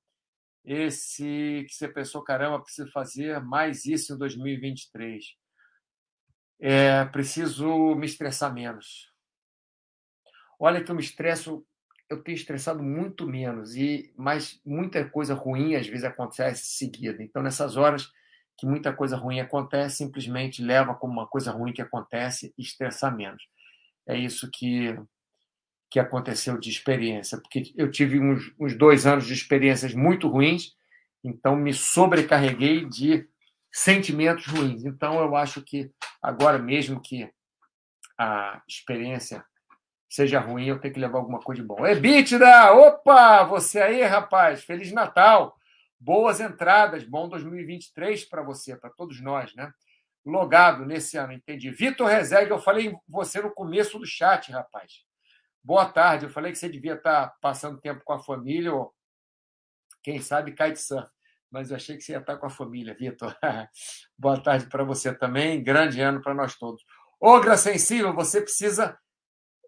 Esse 0.64 1.64
que 1.66 1.74
você 1.74 1.88
pensou, 1.88 2.22
caramba, 2.22 2.60
preciso 2.60 2.90
fazer 2.92 3.40
mais 3.40 3.86
isso 3.86 4.14
em 4.14 4.18
2023 4.18 5.24
é, 6.60 7.04
preciso 7.06 7.94
me 7.94 8.06
estressar 8.06 8.52
menos. 8.52 9.12
Olha 10.58 10.82
que 10.82 10.90
eu 10.90 10.94
me 10.94 11.02
estresso, 11.02 11.64
eu 12.08 12.22
tenho 12.22 12.36
estressado 12.36 12.82
muito 12.82 13.26
menos, 13.26 13.76
e 13.76 14.12
mas 14.16 14.60
muita 14.64 15.04
coisa 15.08 15.34
ruim 15.34 15.74
às 15.74 15.86
vezes 15.86 16.04
acontece 16.04 16.66
seguida. 16.66 17.22
Então, 17.22 17.42
nessas 17.42 17.76
horas 17.76 18.10
que 18.58 18.66
muita 18.66 18.92
coisa 18.92 19.16
ruim 19.16 19.40
acontece, 19.40 19.96
simplesmente 19.96 20.62
leva 20.62 20.94
como 20.94 21.12
uma 21.12 21.26
coisa 21.26 21.52
ruim 21.52 21.72
que 21.72 21.82
acontece 21.82 22.52
e 22.58 22.62
estressar 22.62 23.14
menos. 23.14 23.46
É 24.06 24.16
isso 24.16 24.50
que, 24.50 24.98
que 25.90 26.00
aconteceu 26.00 26.58
de 26.58 26.68
experiência, 26.68 27.38
porque 27.38 27.72
eu 27.76 27.90
tive 27.90 28.18
uns, 28.18 28.52
uns 28.58 28.76
dois 28.76 29.06
anos 29.06 29.26
de 29.26 29.32
experiências 29.32 29.94
muito 29.94 30.28
ruins, 30.28 30.74
então 31.22 31.54
me 31.54 31.72
sobrecarreguei 31.72 32.84
de 32.86 33.28
sentimentos 33.70 34.46
ruins. 34.46 34.84
Então, 34.84 35.20
eu 35.20 35.36
acho 35.36 35.62
que 35.62 35.92
agora 36.22 36.58
mesmo 36.58 37.00
que 37.00 37.30
a 38.18 38.60
experiência 38.66 39.44
seja 40.08 40.40
ruim, 40.40 40.66
eu 40.66 40.80
tenho 40.80 40.94
que 40.94 41.00
levar 41.00 41.18
alguma 41.18 41.40
coisa 41.40 41.60
de 41.60 41.66
bom. 41.66 41.86
Ebitda! 41.86 42.72
Opa! 42.72 43.44
Você 43.44 43.80
aí, 43.80 44.02
rapaz! 44.02 44.64
Feliz 44.64 44.92
Natal! 44.92 45.56
Boas 46.00 46.40
entradas, 46.40 47.04
bom 47.04 47.28
2023 47.28 48.24
para 48.24 48.42
você, 48.42 48.76
para 48.76 48.90
todos 48.90 49.20
nós, 49.20 49.54
né? 49.54 49.72
Logado 50.24 50.86
nesse 50.86 51.16
ano, 51.16 51.32
entendi. 51.32 51.70
Vitor 51.70 52.06
Rezegue, 52.06 52.50
eu 52.50 52.58
falei 52.58 52.96
você 53.08 53.40
no 53.40 53.50
começo 53.50 53.98
do 53.98 54.06
chat, 54.06 54.52
rapaz. 54.52 55.04
Boa 55.62 55.86
tarde, 55.86 56.26
eu 56.26 56.30
falei 56.30 56.52
que 56.52 56.58
você 56.58 56.68
devia 56.68 56.94
estar 56.94 57.34
passando 57.40 57.80
tempo 57.80 58.02
com 58.04 58.12
a 58.12 58.18
família 58.18 58.72
ou, 58.72 58.94
quem 60.02 60.20
sabe, 60.20 60.52
kitesurf 60.52 61.08
mas 61.50 61.70
eu 61.70 61.76
achei 61.76 61.96
que 61.96 62.02
você 62.02 62.12
ia 62.12 62.18
estar 62.18 62.36
com 62.36 62.46
a 62.46 62.50
família, 62.50 62.94
Vitor. 62.94 63.34
Boa 64.16 64.40
tarde 64.40 64.66
para 64.66 64.84
você 64.84 65.14
também, 65.14 65.62
grande 65.62 66.00
ano 66.00 66.20
para 66.20 66.34
nós 66.34 66.56
todos. 66.56 66.84
Ogra 67.20 67.56
sensível, 67.56 68.14
você 68.14 68.40
precisa 68.40 68.98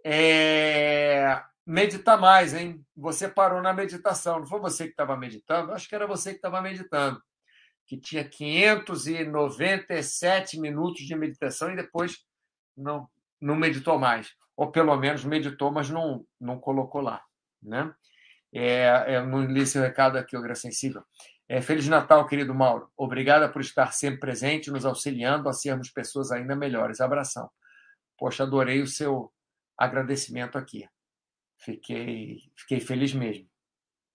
é, 0.05 1.43
meditar 1.67 2.19
mais, 2.19 2.55
hein? 2.55 2.85
Você 2.97 3.29
parou 3.29 3.61
na 3.63 3.73
meditação. 3.73 4.41
Não 4.41 4.47
foi 4.47 4.61
você 4.61 4.85
que 4.85 4.91
estava 4.91 5.17
meditando? 5.17 5.73
Acho 5.73 5.89
que 5.89 5.95
era 5.95 6.07
você 6.07 6.31
que 6.31 6.37
estava 6.37 6.61
meditando. 6.61 7.23
Que 7.87 7.97
tinha 7.97 8.23
597 8.25 10.61
minutos 10.61 11.03
de 11.03 11.15
meditação 11.15 11.73
e 11.73 11.77
depois 11.77 12.19
não, 12.77 13.09
não 13.41 13.57
meditou 13.57 13.99
mais. 13.99 14.33
Ou 14.57 14.71
pelo 14.71 14.97
menos 14.97 15.25
meditou, 15.25 15.73
mas 15.73 15.89
não, 15.91 16.25
não 16.41 16.59
colocou 16.59 17.01
lá. 17.01 17.23
Né? 17.63 17.93
É, 18.53 19.17
eu 19.17 19.27
não 19.27 19.45
li 19.45 19.67
seu 19.67 19.83
recado 19.83 20.19
aqui, 20.19 20.37
Ogra 20.37 20.55
Sensível. 20.55 21.03
É, 21.49 21.61
Feliz 21.61 21.89
Natal, 21.89 22.27
querido 22.27 22.55
Mauro. 22.55 22.89
Obrigada 22.97 23.49
por 23.49 23.61
estar 23.61 23.93
sempre 23.93 24.21
presente, 24.21 24.71
nos 24.71 24.85
auxiliando 24.85 25.49
a 25.49 25.53
sermos 25.53 25.91
pessoas 25.91 26.31
ainda 26.31 26.55
melhores. 26.55 27.01
Abração. 27.01 27.51
Poxa, 28.17 28.45
adorei 28.45 28.83
o 28.83 28.87
seu 28.87 29.33
agradecimento 29.81 30.59
aqui. 30.59 30.87
Fiquei, 31.59 32.39
fiquei 32.57 32.81
feliz 32.81 33.15
mesmo. 33.15 33.49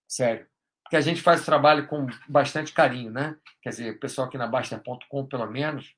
Sério. 0.08 0.47
Porque 0.84 0.95
a 0.95 1.01
gente 1.01 1.21
faz 1.21 1.41
o 1.41 1.45
trabalho 1.45 1.88
com 1.88 2.06
bastante 2.30 2.71
carinho, 2.71 3.12
né? 3.12 3.36
Quer 3.63 3.69
dizer, 3.69 3.95
o 3.95 3.99
pessoal 3.99 4.28
aqui 4.28 4.38
na 4.38 4.45
Baster.com, 4.45 5.25
pelo 5.25 5.49
menos, 5.49 5.95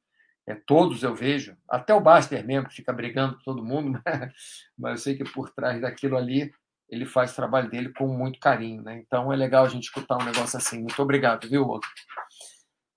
é, 0.48 0.56
todos 0.56 1.04
eu 1.04 1.14
vejo, 1.14 1.58
até 1.70 1.94
o 1.94 2.00
Baster 2.00 2.46
mesmo, 2.46 2.70
que 2.70 2.76
fica 2.76 2.94
brigando 2.94 3.36
com 3.36 3.44
todo 3.44 3.66
mundo, 3.66 4.02
mas 4.80 4.92
eu 4.92 4.98
sei 4.98 5.18
que 5.18 5.26
por 5.26 5.50
trás 5.50 5.82
daquilo 5.82 6.16
ali 6.16 6.54
ele 6.90 7.06
faz 7.06 7.34
o 7.34 7.36
trabalho 7.36 7.70
dele 7.70 7.92
com 7.92 8.08
muito 8.08 8.40
carinho, 8.40 8.82
né? 8.82 9.04
Então 9.06 9.32
é 9.32 9.36
legal 9.36 9.66
a 9.66 9.70
gente 9.70 9.84
escutar 9.84 10.16
um 10.16 10.24
negócio 10.24 10.56
assim. 10.58 10.80
Muito 10.80 11.02
obrigado, 11.02 11.50
viu, 11.50 11.68
outro? 11.68 11.90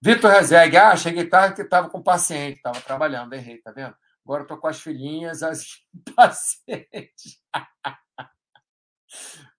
Vitor 0.01 0.31
Rezegue, 0.31 0.77
ah, 0.77 0.97
cheguei 0.97 1.27
tarde 1.27 1.57
que 1.57 1.63
estava 1.63 1.91
com 1.91 2.01
paciente, 2.01 2.59
estava 2.59 2.81
trabalhando, 2.81 3.35
errei, 3.35 3.59
tá 3.59 3.73
vendo? 3.73 3.95
Agora 4.25 4.43
estou 4.43 4.59
com 4.59 4.67
as 4.67 4.81
filhinhas, 4.81 5.43
as 5.45 5.83
pacientes. 6.15 7.43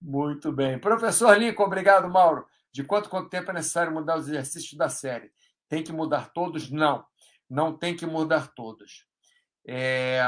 Muito 0.02 0.52
bem. 0.52 0.80
Professor 0.80 1.38
Lincoln, 1.38 1.64
obrigado, 1.64 2.10
Mauro. 2.10 2.46
De 2.72 2.84
quanto 2.84 3.10
quanto 3.10 3.30
tempo 3.30 3.52
é 3.52 3.54
necessário 3.54 3.92
mudar 3.92 4.18
os 4.18 4.28
exercícios 4.28 4.78
da 4.78 4.90
série? 4.90 5.32
Tem 5.68 5.84
que 5.84 5.92
mudar 5.92 6.32
todos? 6.32 6.70
Não, 6.70 7.06
não 7.50 7.78
tem 7.78 7.96
que 7.96 8.06
mudar 8.06 8.54
todos. 8.54 9.06
É... 9.68 10.22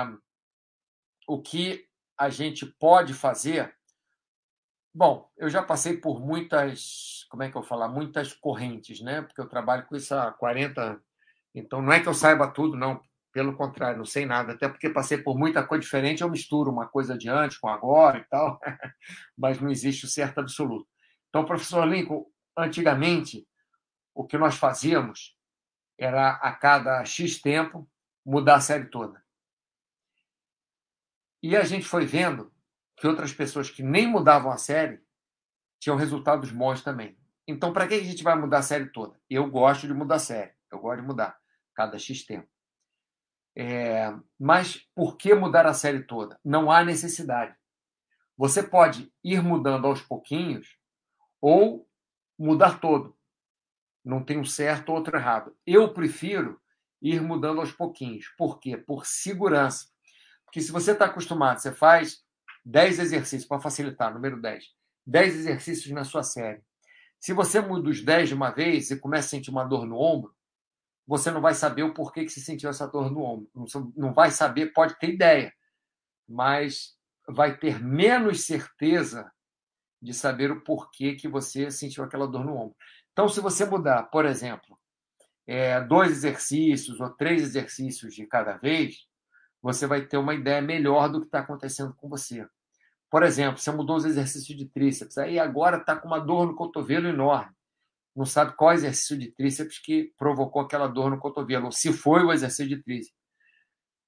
O 1.27 1.41
que 1.41 1.87
a 2.17 2.29
gente 2.29 2.65
pode 2.65 3.13
fazer 3.13 3.75
Bom, 4.95 5.27
eu 5.35 5.49
já 5.49 5.63
passei 5.63 5.97
por 5.97 6.19
muitas, 6.19 7.25
como 7.27 7.41
é 7.41 7.49
que 7.49 7.57
eu 7.57 7.61
vou 7.61 7.67
falar, 7.67 7.87
muitas 7.87 8.31
correntes, 8.31 9.01
né? 9.01 9.23
Porque 9.23 9.41
eu 9.41 9.49
trabalho 9.49 9.87
com 9.87 9.95
isso 9.95 10.13
há 10.13 10.31
40 10.31 11.01
então 11.55 11.81
não 11.81 11.91
é 11.93 11.99
que 11.99 12.07
eu 12.07 12.13
saiba 12.13 12.47
tudo, 12.47 12.75
não. 12.75 13.01
Pelo 13.33 13.57
contrário, 13.57 13.97
não 13.97 14.05
sei 14.05 14.27
nada. 14.27 14.53
Até 14.53 14.69
porque 14.69 14.89
passei 14.89 15.17
por 15.17 15.37
muita 15.37 15.65
coisa 15.65 15.81
diferente, 15.81 16.21
eu 16.21 16.29
misturo 16.29 16.71
uma 16.71 16.87
coisa 16.87 17.17
de 17.17 17.27
antes 17.27 17.57
com 17.57 17.67
agora 17.67 18.19
e 18.19 18.23
tal, 18.25 18.59
mas 19.35 19.59
não 19.59 19.69
existe 19.69 20.05
o 20.05 20.07
certo 20.07 20.39
absoluto. 20.39 20.87
Então, 21.29 21.43
professor 21.43 21.83
Lincoln, 21.83 22.25
antigamente, 22.55 23.47
o 24.13 24.23
que 24.23 24.37
nós 24.37 24.55
fazíamos 24.55 25.35
era 25.97 26.33
a 26.33 26.51
cada 26.53 27.03
X 27.03 27.41
tempo 27.41 27.89
mudar 28.23 28.55
a 28.55 28.61
série 28.61 28.85
toda. 28.85 29.23
E 31.41 31.57
a 31.57 31.63
gente 31.63 31.85
foi 31.85 32.05
vendo 32.05 32.53
que 32.95 33.07
outras 33.07 33.33
pessoas 33.33 33.69
que 33.69 33.81
nem 33.81 34.07
mudavam 34.07 34.51
a 34.51 34.57
série 34.57 35.01
tinham 35.79 35.97
resultados 35.97 36.51
bons 36.51 36.83
também. 36.83 37.17
Então, 37.47 37.73
para 37.73 37.87
que 37.87 37.95
a 37.95 38.03
gente 38.03 38.23
vai 38.23 38.35
mudar 38.35 38.59
a 38.59 38.63
série 38.63 38.85
toda? 38.91 39.19
Eu 39.29 39.49
gosto 39.49 39.87
de 39.87 39.93
mudar 39.93 40.15
a 40.15 40.19
série, 40.19 40.53
eu 40.71 40.79
gosto 40.79 41.01
de 41.01 41.07
mudar 41.07 41.37
cada 41.73 41.97
X 41.97 42.23
tempo. 42.25 42.52
É, 43.55 44.13
mas 44.39 44.87
por 44.95 45.17
que 45.17 45.33
mudar 45.33 45.65
a 45.65 45.73
série 45.73 46.03
toda? 46.03 46.39
Não 46.43 46.71
há 46.71 46.83
necessidade. 46.83 47.55
Você 48.37 48.63
pode 48.63 49.11
ir 49.23 49.43
mudando 49.43 49.85
aos 49.85 50.01
pouquinhos 50.01 50.77
ou 51.39 51.87
mudar 52.37 52.79
todo. 52.79 53.15
Não 54.03 54.23
tem 54.23 54.39
um 54.39 54.45
certo 54.45 54.89
ou 54.89 54.95
outro 54.95 55.15
errado. 55.15 55.55
Eu 55.65 55.93
prefiro 55.93 56.59
ir 57.01 57.21
mudando 57.21 57.59
aos 57.59 57.71
pouquinhos. 57.71 58.27
Por 58.37 58.59
quê? 58.59 58.75
Por 58.75 59.05
segurança. 59.05 59.87
Porque 60.45 60.61
se 60.61 60.71
você 60.71 60.91
está 60.91 61.05
acostumado, 61.05 61.59
você 61.59 61.71
faz 61.71 62.23
10 62.65 62.99
exercícios, 62.99 63.45
para 63.45 63.61
facilitar, 63.61 64.13
número 64.13 64.41
10. 64.41 64.65
10 65.05 65.35
exercícios 65.35 65.91
na 65.93 66.03
sua 66.03 66.23
série. 66.23 66.61
Se 67.19 67.33
você 67.33 67.61
muda 67.61 67.89
os 67.89 68.01
10 68.01 68.29
de 68.29 68.35
uma 68.35 68.49
vez 68.49 68.89
e 68.89 68.99
começa 68.99 69.27
a 69.27 69.29
sentir 69.29 69.49
uma 69.49 69.63
dor 69.63 69.85
no 69.85 69.97
ombro, 69.97 70.33
você 71.05 71.29
não 71.29 71.41
vai 71.41 71.53
saber 71.53 71.83
o 71.83 71.93
porquê 71.93 72.23
que 72.23 72.31
você 72.31 72.39
sentiu 72.39 72.69
essa 72.69 72.87
dor 72.87 73.11
no 73.11 73.21
ombro. 73.21 73.49
Não 73.95 74.13
vai 74.13 74.31
saber, 74.31 74.73
pode 74.73 74.97
ter 74.99 75.13
ideia, 75.13 75.53
mas 76.27 76.95
vai 77.27 77.57
ter 77.57 77.81
menos 77.83 78.45
certeza 78.45 79.31
de 80.01 80.13
saber 80.13 80.51
o 80.51 80.61
porquê 80.61 81.15
que 81.15 81.27
você 81.27 81.71
sentiu 81.71 82.03
aquela 82.03 82.27
dor 82.27 82.45
no 82.45 82.55
ombro. 82.55 82.75
Então, 83.11 83.27
se 83.29 83.39
você 83.39 83.65
mudar, 83.65 84.03
por 84.03 84.25
exemplo, 84.25 84.77
é, 85.47 85.79
dois 85.81 86.11
exercícios 86.11 86.99
ou 86.99 87.09
três 87.09 87.41
exercícios 87.41 88.13
de 88.13 88.25
cada 88.25 88.57
vez, 88.57 89.07
você 89.61 89.87
vai 89.87 90.05
ter 90.05 90.17
uma 90.17 90.33
ideia 90.33 90.61
melhor 90.61 91.09
do 91.09 91.21
que 91.21 91.27
está 91.27 91.39
acontecendo 91.39 91.93
com 91.95 92.09
você. 92.09 92.45
Por 93.09 93.23
exemplo, 93.23 93.59
você 93.59 93.71
mudou 93.71 93.95
os 93.95 94.05
exercícios 94.05 94.57
de 94.57 94.65
tríceps, 94.65 95.17
aí 95.17 95.37
agora 95.37 95.77
está 95.77 95.95
com 95.95 96.07
uma 96.07 96.19
dor 96.19 96.47
no 96.47 96.55
cotovelo 96.55 97.07
enorme. 97.07 97.53
Não 98.15 98.25
sabe 98.25 98.55
qual 98.55 98.73
exercício 98.73 99.17
de 99.17 99.31
tríceps 99.31 99.79
que 99.79 100.13
provocou 100.17 100.61
aquela 100.61 100.87
dor 100.87 101.09
no 101.09 101.19
cotovelo, 101.19 101.65
ou 101.65 101.71
se 101.71 101.91
foi 101.91 102.23
o 102.23 102.31
exercício 102.31 102.67
de 102.67 102.83
tríceps. 102.83 103.15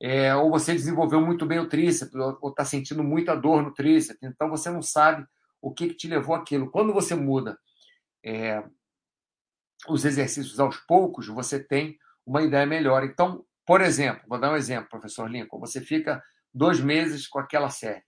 É, 0.02 0.36
ou 0.36 0.52
você 0.52 0.74
desenvolveu 0.74 1.22
muito 1.22 1.46
bem 1.46 1.60
o 1.60 1.70
tríceps, 1.70 2.14
ou 2.16 2.50
está 2.50 2.66
sentindo 2.66 3.04
muita 3.04 3.36
dor 3.36 3.64
no 3.64 3.74
tríceps, 3.74 4.22
então 4.22 4.50
você 4.50 4.70
não 4.70 4.82
sabe 4.82 5.26
o 5.62 5.74
que, 5.74 5.88
que 5.88 5.96
te 5.96 6.08
levou 6.08 6.36
aquilo. 6.36 6.70
Quando 6.70 6.94
você 6.94 7.16
muda 7.16 7.58
é, 8.24 8.64
os 9.88 10.06
exercícios 10.06 10.60
aos 10.60 10.78
poucos, 10.78 11.28
você 11.28 11.60
tem 11.60 11.98
uma 12.26 12.42
ideia 12.42 12.66
melhor. 12.66 13.04
Então, 13.04 13.46
por 13.66 13.82
exemplo, 13.82 14.24
vou 14.28 14.40
dar 14.40 14.52
um 14.52 14.56
exemplo, 14.56 14.90
professor 14.90 15.30
Lincoln. 15.30 15.60
Você 15.60 15.82
fica 15.82 16.22
dois 16.54 16.80
meses 16.80 17.28
com 17.28 17.40
aquela 17.40 17.70
série. 17.70 18.04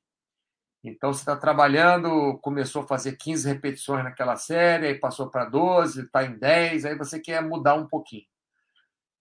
Então, 0.89 1.13
você 1.13 1.21
está 1.21 1.35
trabalhando, 1.35 2.37
começou 2.39 2.83
a 2.83 2.87
fazer 2.87 3.15
15 3.17 3.47
repetições 3.47 4.03
naquela 4.03 4.35
série, 4.35 4.87
aí 4.87 4.95
passou 4.95 5.29
para 5.29 5.45
12, 5.45 6.01
está 6.01 6.23
em 6.23 6.37
10, 6.37 6.85
aí 6.85 6.97
você 6.97 7.19
quer 7.19 7.41
mudar 7.41 7.75
um 7.75 7.87
pouquinho. 7.87 8.25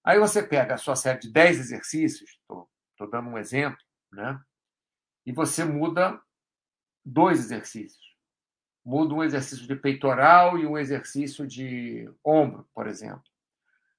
Aí 0.05 0.19
você 0.19 0.43
pega 0.43 0.75
a 0.75 0.79
sua 0.79 0.97
série 0.97 1.19
de 1.19 1.33
10 1.33 1.59
exercícios, 1.59 2.39
estou 2.93 3.11
dando 3.11 3.29
um 3.29 3.39
exemplo, 3.39 3.79
né? 4.13 4.41
e 5.27 5.33
você 5.33 5.65
muda 5.65 6.21
dois 7.05 7.41
exercícios. 7.41 8.07
Muda 8.85 9.15
um 9.15 9.25
exercício 9.25 9.67
de 9.67 9.75
peitoral 9.75 10.57
e 10.57 10.65
um 10.65 10.79
exercício 10.79 11.45
de 11.45 12.09
ombro, 12.25 12.65
por 12.73 12.87
exemplo. 12.87 13.25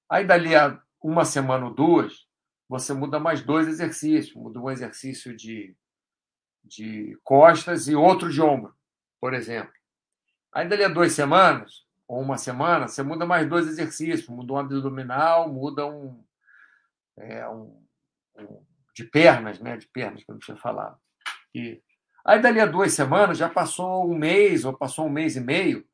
Aí, 0.09 0.25
dali 0.25 0.55
a 0.55 0.81
uma 1.03 1.25
semana 1.25 1.65
ou 1.65 1.73
duas, 1.73 2.25
você 2.69 2.93
muda 2.93 3.19
mais 3.19 3.41
dois 3.41 3.67
exercícios. 3.67 4.33
Muda 4.33 4.61
um 4.61 4.71
exercício 4.71 5.35
de, 5.35 5.75
de 6.67 7.17
costas 7.23 7.87
e 7.87 7.95
outro 7.95 8.31
de 8.31 8.41
ombro, 8.41 8.73
por 9.19 9.33
exemplo. 9.33 9.73
Aí, 10.53 10.67
dali 10.67 10.83
a 10.83 10.89
duas 10.89 11.13
semanas, 11.13 11.85
ou 12.07 12.21
uma 12.21 12.37
semana, 12.37 12.87
você 12.87 13.03
muda 13.03 13.25
mais 13.25 13.47
dois 13.47 13.67
exercícios. 13.67 14.27
Muda 14.27 14.53
um 14.53 14.57
abdominal, 14.57 15.51
muda 15.51 15.85
um, 15.85 16.23
é, 17.17 17.47
um, 17.47 17.83
um 18.37 18.63
de 18.95 19.03
pernas, 19.03 19.59
né? 19.59 19.77
De 19.77 19.87
pernas, 19.87 20.23
que 20.23 20.31
eu 20.31 20.33
não 20.33 20.39
tinha 20.39 20.57
falado. 20.57 20.97
E, 21.53 21.81
aí, 22.25 22.41
dali 22.41 22.59
a 22.59 22.65
duas 22.65 22.93
semanas, 22.93 23.37
já 23.37 23.49
passou 23.49 24.09
um 24.09 24.17
mês 24.17 24.65
ou 24.65 24.77
passou 24.77 25.05
um 25.05 25.11
mês 25.11 25.35
e 25.35 25.41
meio, 25.41 25.85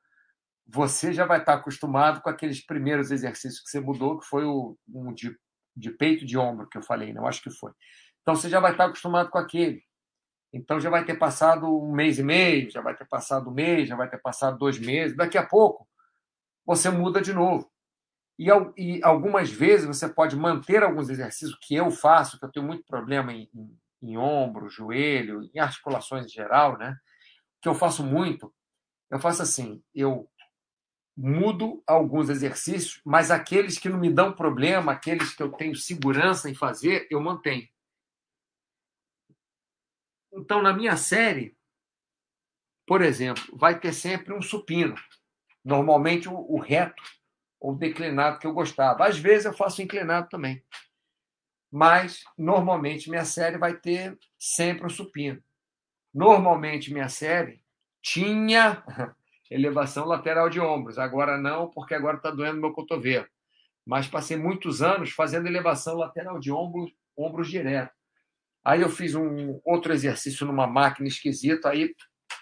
você 0.65 1.13
já 1.13 1.25
vai 1.25 1.39
estar 1.39 1.55
acostumado 1.55 2.21
com 2.21 2.29
aqueles 2.29 2.65
primeiros 2.65 3.11
exercícios 3.11 3.61
que 3.61 3.69
você 3.69 3.79
mudou, 3.79 4.19
que 4.19 4.25
foi 4.25 4.45
o 4.45 4.77
um 4.87 5.13
de 5.13 5.37
de 5.75 5.91
peito 5.91 6.25
de 6.25 6.37
ombro 6.37 6.67
que 6.67 6.77
eu 6.77 6.83
falei, 6.83 7.11
né? 7.13 7.19
eu 7.19 7.27
acho 7.27 7.41
que 7.41 7.49
foi. 7.49 7.71
Então 8.21 8.35
você 8.35 8.49
já 8.49 8.59
vai 8.59 8.71
estar 8.71 8.85
acostumado 8.85 9.29
com 9.29 9.37
aquele. 9.37 9.83
Então 10.53 10.79
já 10.79 10.89
vai 10.89 11.03
ter 11.03 11.15
passado 11.15 11.65
um 11.65 11.91
mês 11.91 12.19
e 12.19 12.23
meio, 12.23 12.69
já 12.69 12.79
vai 12.79 12.95
ter 12.95 13.07
passado 13.07 13.49
um 13.49 13.53
mês, 13.53 13.89
já 13.89 13.95
vai 13.95 14.07
ter 14.07 14.19
passado 14.19 14.57
dois 14.57 14.77
meses. 14.77 15.17
Daqui 15.17 15.37
a 15.37 15.45
pouco 15.45 15.87
você 16.65 16.89
muda 16.89 17.19
de 17.19 17.33
novo. 17.33 17.69
E, 18.37 18.47
e 18.77 19.03
algumas 19.03 19.49
vezes 19.49 19.87
você 19.87 20.07
pode 20.07 20.35
manter 20.35 20.83
alguns 20.83 21.09
exercícios 21.09 21.57
que 21.61 21.75
eu 21.75 21.89
faço, 21.89 22.39
que 22.39 22.45
eu 22.45 22.51
tenho 22.51 22.65
muito 22.65 22.85
problema 22.85 23.33
em, 23.33 23.49
em, 23.53 23.77
em 24.01 24.17
ombro, 24.17 24.69
joelho, 24.69 25.49
em 25.53 25.59
articulações 25.59 26.25
em 26.25 26.29
geral, 26.29 26.77
né? 26.77 26.95
Que 27.61 27.67
eu 27.67 27.73
faço 27.73 28.03
muito. 28.03 28.53
Eu 29.09 29.19
faço 29.19 29.41
assim, 29.41 29.83
eu 29.93 30.29
mudo 31.15 31.83
alguns 31.85 32.29
exercícios, 32.29 32.99
mas 33.05 33.29
aqueles 33.29 33.77
que 33.77 33.89
não 33.89 33.99
me 33.99 34.11
dão 34.11 34.33
problema, 34.33 34.91
aqueles 34.91 35.35
que 35.35 35.43
eu 35.43 35.51
tenho 35.51 35.75
segurança 35.75 36.49
em 36.49 36.55
fazer, 36.55 37.07
eu 37.09 37.21
mantenho. 37.21 37.67
Então, 40.33 40.61
na 40.61 40.73
minha 40.73 40.97
série, 40.97 41.55
por 42.85 43.01
exemplo, 43.01 43.43
vai 43.57 43.79
ter 43.79 43.93
sempre 43.93 44.33
um 44.33 44.41
supino. 44.41 44.95
Normalmente 45.63 46.27
o, 46.27 46.57
reto 46.57 47.01
ou 47.59 47.75
declinado 47.75 48.39
que 48.39 48.47
eu 48.47 48.53
gostava. 48.53 49.05
Às 49.07 49.17
vezes 49.17 49.45
eu 49.45 49.53
faço 49.53 49.81
inclinado 49.81 50.27
também. 50.29 50.61
mas 51.71 52.23
normalmente 52.37 53.09
minha 53.09 53.25
série 53.25 53.57
vai 53.57 53.75
ter 53.75 54.17
sempre 54.37 54.85
o 54.85 54.89
supino. 54.89 55.41
Normalmente 56.13 56.93
minha 56.93 57.09
série 57.09 57.63
tinha 58.01 58.83
elevação 59.49 60.05
lateral 60.05 60.49
de 60.49 60.59
ombros, 60.59 60.99
agora 60.99 61.37
não, 61.37 61.69
porque 61.71 61.95
agora 61.95 62.17
está 62.17 62.29
doendo 62.29 62.61
meu 62.61 62.73
cotovelo. 62.73 63.27
Mas 63.85 64.07
passei 64.07 64.37
muitos 64.37 64.81
anos 64.81 65.11
fazendo 65.11 65.47
elevação 65.47 65.95
lateral 65.95 66.39
de 66.39 66.51
ombros, 66.51 66.91
ombros 67.17 67.49
direto. 67.49 68.02
Aí 68.63 68.81
eu 68.81 68.89
fiz 68.89 69.15
um 69.15 69.59
outro 69.65 69.93
exercício 69.93 70.45
numa 70.45 70.67
máquina 70.67 71.07
esquisita, 71.07 71.69
aí 71.69 71.93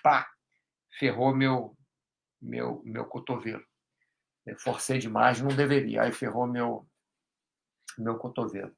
pá, 0.03 0.27
ferrou 0.99 1.36
meu 1.36 1.75
meu 2.41 2.81
meu 2.86 3.05
cotovelo. 3.05 3.63
Eu 4.45 4.57
forcei 4.60 4.97
demais, 4.99 5.41
não 5.41 5.55
deveria. 5.55 6.03
Aí 6.03 6.12
ferrou 6.12 6.47
meu 6.47 6.88
meu 7.97 8.17
cotovelo. 8.17 8.71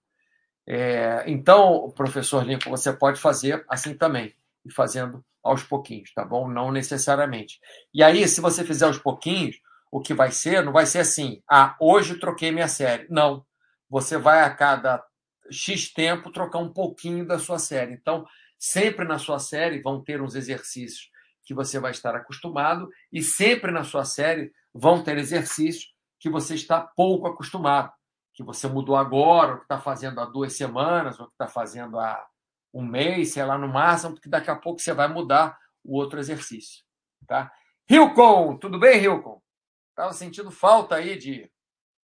É, 0.66 1.24
então, 1.28 1.92
professor 1.96 2.46
Lincoln, 2.46 2.70
você 2.70 2.94
pode 2.94 3.20
fazer 3.20 3.66
assim 3.70 3.96
também, 3.96 4.34
e 4.66 4.72
fazendo 4.72 5.24
aos 5.44 5.64
pouquinhos, 5.64 6.14
tá 6.14 6.24
bom? 6.24 6.48
Não 6.48 6.72
necessariamente. 6.72 7.60
E 7.94 8.02
aí, 8.02 8.28
se 8.28 8.40
você 8.40 8.64
fizer 8.64 8.86
aos 8.86 8.98
pouquinhos, 8.98 9.58
o 9.92 10.02
que 10.02 10.14
vai 10.14 10.32
ser, 10.32 10.64
não 10.64 10.72
vai 10.72 10.86
ser 10.86 11.00
assim, 11.00 11.44
ah, 11.50 11.76
hoje 11.80 12.18
troquei 12.18 12.52
minha 12.52 12.68
série. 12.68 13.08
Não. 13.10 13.46
Você 13.90 14.18
vai 14.18 14.42
a 14.42 14.50
cada 14.50 15.04
X 15.52 15.92
tempo 15.94 16.32
trocar 16.32 16.60
um 16.60 16.72
pouquinho 16.72 17.26
da 17.26 17.40
sua 17.40 17.60
série. 17.60 17.94
Então, 17.94 18.26
sempre 18.58 19.06
na 19.06 19.20
sua 19.20 19.40
série 19.40 19.82
vão 19.82 20.04
ter 20.04 20.22
uns 20.22 20.36
exercícios 20.36 21.10
que 21.46 21.54
você 21.54 21.80
vai 21.80 21.92
estar 21.92 22.16
acostumado, 22.16 22.90
e 23.12 23.22
sempre 23.22 23.70
na 23.70 23.84
sua 23.84 24.06
série 24.06 24.54
vão 24.74 25.04
ter 25.04 25.18
exercícios 25.18 25.94
que 26.18 26.30
você 26.30 26.56
está 26.56 26.80
pouco 26.80 27.28
acostumado 27.28 27.92
que 28.34 28.44
você 28.44 28.68
mudou 28.68 28.96
agora, 28.96 29.54
ou 29.54 29.58
que 29.58 29.64
está 29.64 29.80
fazendo 29.80 30.20
há 30.20 30.26
duas 30.26 30.54
semanas, 30.54 31.20
ou 31.20 31.28
que 31.28 31.34
está 31.34 31.48
fazendo 31.48 32.00
há 32.00 32.26
um 32.74 32.84
mês, 32.84 33.34
sei 33.34 33.46
lá, 33.46 33.58
no 33.58 33.68
máximo, 33.68 34.14
porque 34.16 34.28
daqui 34.28 34.50
a 34.50 34.56
pouco 34.56 34.80
você 34.80 34.92
vai 34.92 35.08
mudar 35.08 35.58
o 35.84 35.96
outro 35.96 36.20
exercício. 36.20 36.84
Tá? 37.28 37.52
Hilcon, 37.88 38.58
tudo 38.58 38.80
bem, 38.80 39.02
Hilcon? 39.04 39.40
Estava 39.92 40.12
sentindo 40.14 40.50
falta 40.50 40.96
aí 40.96 41.16
de 41.16 41.50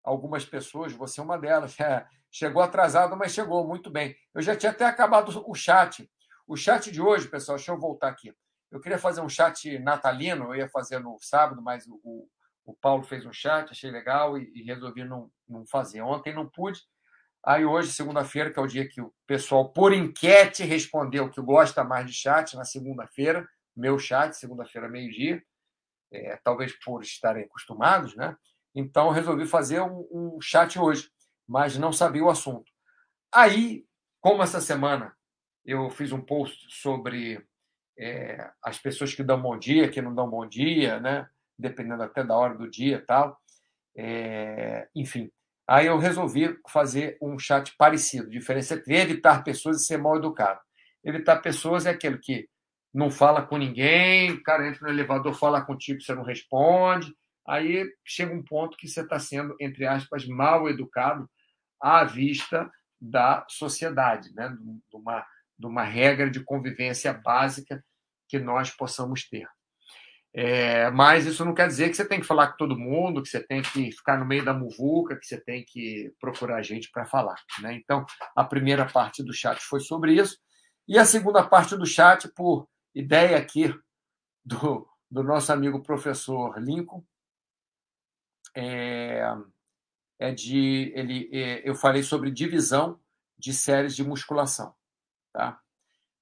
algumas 0.03 0.45
pessoas, 0.45 0.93
você 0.95 1.21
é 1.21 1.23
uma 1.23 1.39
delas. 1.39 1.77
chegou 2.35 2.61
atrasado, 2.61 3.17
mas 3.17 3.33
chegou 3.33 3.65
muito 3.65 3.89
bem. 3.89 4.17
Eu 4.35 4.43
já 4.43 4.57
tinha 4.57 4.73
até 4.73 4.85
acabado 4.85 5.45
o 5.47 5.55
chat. 5.55 6.11
O 6.49 6.57
chat 6.57 6.91
de 6.91 7.01
hoje, 7.01 7.29
pessoal, 7.29 7.57
deixa 7.57 7.71
eu 7.71 7.79
voltar 7.79 8.09
aqui. 8.09 8.35
Eu 8.73 8.81
queria 8.81 8.99
fazer 8.99 9.21
um 9.21 9.29
chat 9.29 9.79
natalino, 9.79 10.47
eu 10.47 10.57
ia 10.57 10.69
fazer 10.69 10.99
no 10.99 11.17
sábado, 11.21 11.63
mas 11.63 11.87
o, 11.87 12.29
o 12.67 12.75
Paulo 12.75 13.05
fez 13.05 13.25
um 13.25 13.33
chat, 13.33 13.71
achei 13.71 13.89
legal 13.89 14.37
e, 14.37 14.51
e 14.53 14.65
resolvi 14.65 15.05
não, 15.05 15.31
não 15.49 15.65
fazer. 15.65 16.03
Ontem 16.03 16.35
não 16.35 16.49
pude. 16.49 16.81
Aí 17.47 17.65
hoje, 17.65 17.93
segunda-feira, 17.93 18.51
que 18.51 18.59
é 18.59 18.63
o 18.63 18.67
dia 18.67 18.89
que 18.89 19.01
o 19.01 19.15
pessoal, 19.29 19.73
por 19.73 19.93
enquete, 19.93 20.65
respondeu 20.65 21.31
que 21.31 21.41
gosta 21.41 21.85
mais 21.85 22.05
de 22.05 22.13
chat 22.13 22.57
na 22.57 22.65
segunda-feira, 22.65 23.49
meu 23.77 23.97
chat, 23.97 24.35
segunda-feira, 24.35 24.89
meio-dia, 24.89 25.41
é, 26.13 26.37
talvez 26.43 26.73
por 26.85 27.01
estarem 27.01 27.45
acostumados, 27.45 28.17
né? 28.17 28.37
Então, 28.75 29.11
resolvi 29.11 29.47
fazer 29.47 29.81
um, 29.81 30.09
um, 30.11 30.41
chat 30.41 30.81
hoje, 30.81 31.09
mas 31.47 31.77
não 31.77 31.93
sabia 31.93 32.25
o 32.25 32.31
assunto. 32.31 32.71
Aí, 33.33 33.85
como 34.21 34.43
essa 34.43 34.61
semana 34.61 35.15
eu 35.65 35.91
fiz 35.91 36.13
um 36.13 36.21
post 36.21 36.67
sobre 36.69 37.45
é, 37.99 38.51
as 38.63 38.79
pessoas 38.79 39.15
que 39.15 39.23
dão 39.23 39.41
bom 39.41 39.59
dia, 39.59 39.89
que 39.89 40.03
não 40.03 40.15
dão 40.15 40.29
bom 40.29 40.47
dia, 40.47 41.01
né? 41.01 41.29
dependendo 41.59 42.03
até 42.03 42.25
da 42.25 42.37
hora 42.37 42.55
do 42.55 42.69
dia 42.69 42.97
e 42.97 43.01
tal. 43.01 43.39
É, 43.97 44.89
enfim, 44.95 45.31
aí 45.69 45.87
eu 45.87 45.99
resolvi 45.99 46.57
fazer 46.69 47.17
um 47.23 47.39
chat 47.39 47.75
parecido. 47.77 48.31
Diferença 48.31 48.75
entre 48.75 48.97
evitar 48.97 49.45
pessoas 49.45 49.81
e 49.81 49.87
ser 49.87 49.99
mal 49.99 50.17
educado. 50.17 50.61
Evitar 51.03 51.37
pessoas 51.41 51.87
é 51.87 51.91
aquele 51.91 52.19
que 52.19 52.49
não 52.93 53.11
fala 53.11 53.43
com 53.43 53.57
ninguém, 53.57 54.33
o 54.33 54.43
cara 54.43 54.69
entra 54.69 54.83
no 54.83 54.93
elevador, 54.93 55.35
fala 55.35 55.65
contigo, 55.65 56.01
você 56.01 56.15
não 56.15 56.23
responde. 56.23 57.15
Aí 57.47 57.87
chega 58.05 58.35
um 58.35 58.43
ponto 58.43 58.77
que 58.77 58.89
você 58.89 59.03
está 59.03 59.19
sendo, 59.19 59.55
entre 59.61 59.87
aspas, 59.87 60.27
mal 60.27 60.69
educado 60.69 61.29
à 61.81 62.05
vista 62.05 62.71
da 63.01 63.45
sociedade, 63.49 64.33
né? 64.35 64.49
de, 64.49 64.97
uma, 64.97 65.27
de 65.59 65.67
uma 65.67 65.83
regra 65.83 66.31
de 66.31 66.43
convivência 66.43 67.13
básica 67.13 67.85
que 68.29 68.39
nós 68.39 68.71
possamos 68.71 69.29
ter. 69.29 69.47
É, 70.37 70.91
mas 70.91 71.27
isso 71.27 71.45
não 71.45 71.55
quer 71.55 71.69
dizer 71.69 71.89
que 71.91 71.95
você 71.95 72.05
tem 72.05 72.19
que 72.19 72.27
falar 72.27 72.49
com 72.49 72.57
todo 72.57 72.77
mundo, 72.77 73.23
que 73.23 73.29
você 73.29 73.41
tem 73.41 73.63
que 73.63 73.93
ficar 73.93 74.19
no 74.19 74.25
meio 74.25 74.45
da 74.45 74.53
muvuca, 74.53 75.17
que 75.17 75.27
você 75.27 75.41
tem 75.41 75.65
que 75.65 76.13
procurar 76.19 76.61
gente 76.63 76.91
para 76.91 77.05
falar. 77.05 77.37
Né? 77.61 77.75
Então, 77.75 78.05
a 78.35 78.43
primeira 78.43 78.85
parte 78.85 79.23
do 79.23 79.33
chat 79.33 79.61
foi 79.61 79.79
sobre 79.79 80.15
isso. 80.15 80.37
E 80.89 80.99
a 80.99 81.05
segunda 81.05 81.43
parte 81.45 81.77
do 81.77 81.87
chat, 81.87 82.29
por 82.35 82.69
ideia 82.93 83.37
aqui 83.37 83.73
do, 84.45 84.89
do 85.09 85.23
nosso 85.23 85.53
amigo 85.53 85.81
professor 85.83 86.59
Lincoln, 86.59 87.05
é, 88.55 89.23
é 90.19 90.33
de. 90.33 90.93
Ele, 90.95 91.29
é, 91.33 91.69
eu 91.69 91.75
falei 91.75 92.03
sobre 92.03 92.31
divisão 92.31 92.99
de 93.39 93.53
séries 93.53 93.95
de 93.95 94.05
musculação. 94.05 94.75
Tá? 95.33 95.61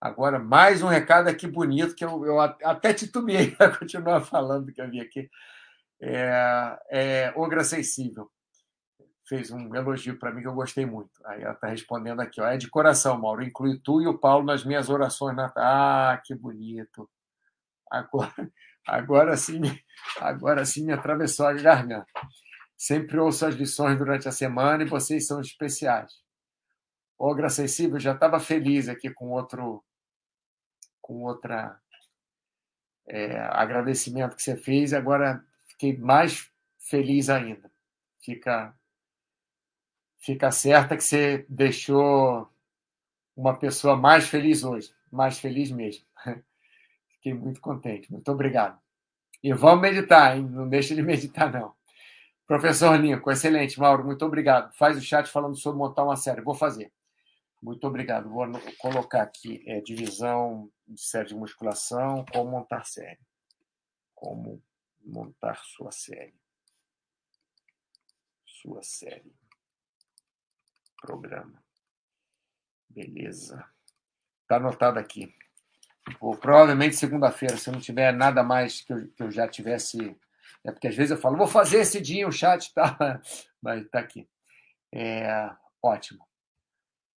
Agora, 0.00 0.38
mais 0.38 0.82
um 0.82 0.88
recado 0.88 1.28
aqui 1.28 1.46
bonito, 1.46 1.94
que 1.94 2.04
eu, 2.04 2.24
eu 2.24 2.40
até 2.40 2.92
titubeei 2.92 3.52
para 3.56 3.76
continuar 3.76 4.20
falando 4.22 4.72
que 4.72 4.80
eu 4.80 4.90
vi 4.90 5.00
aqui. 5.00 5.30
É, 6.00 6.78
é, 6.90 7.32
Ogra 7.36 7.62
Sensível 7.62 8.28
fez 9.28 9.50
um 9.50 9.74
elogio 9.74 10.18
para 10.18 10.32
mim 10.32 10.42
que 10.42 10.48
eu 10.48 10.54
gostei 10.54 10.84
muito. 10.84 11.12
Aí 11.24 11.42
ela 11.42 11.54
está 11.54 11.68
respondendo 11.68 12.20
aqui, 12.20 12.40
ó, 12.40 12.46
é 12.46 12.56
de 12.56 12.68
coração, 12.68 13.18
Mauro. 13.18 13.42
Inclui 13.42 13.78
tu 13.78 14.02
e 14.02 14.06
o 14.06 14.18
Paulo 14.18 14.44
nas 14.44 14.64
minhas 14.64 14.90
orações. 14.90 15.36
Na... 15.36 15.52
Ah, 15.56 16.20
que 16.24 16.34
bonito. 16.34 17.08
Agora, 17.90 18.32
agora 18.86 19.36
sim, 19.36 19.60
agora 20.20 20.64
sim 20.64 20.84
me 20.84 20.92
atravessou 20.92 21.46
a 21.46 21.52
garganta. 21.52 22.06
Sempre 22.76 23.18
ouço 23.18 23.46
as 23.46 23.54
lições 23.54 23.96
durante 23.96 24.28
a 24.28 24.32
semana 24.32 24.82
e 24.82 24.88
vocês 24.88 25.26
são 25.26 25.40
especiais. 25.40 26.12
Ogra 27.18 27.48
Sensível 27.48 28.00
já 28.00 28.12
estava 28.12 28.40
feliz 28.40 28.88
aqui 28.88 29.08
com 29.08 29.30
outro 29.30 29.84
com 31.00 31.22
outra 31.24 31.80
é, 33.06 33.38
agradecimento 33.50 34.34
que 34.34 34.42
você 34.42 34.56
fez. 34.56 34.92
Agora 34.92 35.44
fiquei 35.68 35.96
mais 35.96 36.50
feliz 36.78 37.30
ainda. 37.30 37.70
Fica 38.20 38.74
fica 40.18 40.50
certa 40.50 40.96
que 40.96 41.04
você 41.04 41.46
deixou 41.48 42.48
uma 43.36 43.56
pessoa 43.58 43.96
mais 43.96 44.26
feliz 44.28 44.62
hoje, 44.64 44.92
mais 45.10 45.38
feliz 45.38 45.70
mesmo. 45.70 46.04
Fiquei 47.22 47.34
muito 47.34 47.60
contente. 47.60 48.10
Muito 48.10 48.28
obrigado. 48.32 48.80
E 49.40 49.52
vamos 49.52 49.80
meditar, 49.80 50.36
hein? 50.36 50.44
Não 50.44 50.68
deixa 50.68 50.92
de 50.92 51.02
meditar, 51.02 51.52
não. 51.52 51.72
Professor 52.48 52.98
Lincoln, 52.98 53.30
excelente, 53.30 53.78
Mauro, 53.78 54.04
muito 54.04 54.24
obrigado. 54.26 54.74
Faz 54.74 54.98
o 54.98 55.00
chat 55.00 55.30
falando 55.30 55.54
sobre 55.54 55.78
montar 55.78 56.02
uma 56.02 56.16
série. 56.16 56.40
Vou 56.40 56.54
fazer. 56.54 56.92
Muito 57.62 57.86
obrigado. 57.86 58.28
Vou 58.28 58.44
colocar 58.78 59.22
aqui 59.22 59.62
é, 59.68 59.80
divisão 59.80 60.68
de 60.86 61.00
série 61.00 61.28
de 61.28 61.36
musculação, 61.36 62.24
como 62.32 62.50
montar 62.50 62.84
série. 62.84 63.20
Como 64.12 64.60
montar 65.00 65.56
sua 65.64 65.92
série. 65.92 66.34
Sua 68.44 68.82
série. 68.82 69.32
Programa. 71.00 71.62
Beleza. 72.90 73.64
Está 74.42 74.56
anotado 74.56 74.98
aqui. 74.98 75.32
Vou, 76.20 76.36
provavelmente 76.36 76.96
segunda-feira, 76.96 77.56
se 77.56 77.70
não 77.70 77.80
tiver 77.80 78.12
nada 78.12 78.42
mais 78.42 78.80
que 78.80 78.92
eu, 78.92 79.08
que 79.08 79.22
eu, 79.22 79.30
já 79.30 79.46
tivesse. 79.46 80.16
É 80.64 80.70
porque 80.72 80.88
às 80.88 80.96
vezes 80.96 81.12
eu 81.12 81.16
falo, 81.16 81.36
vou 81.36 81.46
fazer 81.46 81.78
esse 81.78 82.00
dia 82.00 82.26
o 82.26 82.32
chat, 82.32 82.72
tá? 82.74 83.20
Mas 83.60 83.84
está 83.84 84.00
aqui. 84.00 84.28
É, 84.92 85.50
ótimo. 85.82 86.26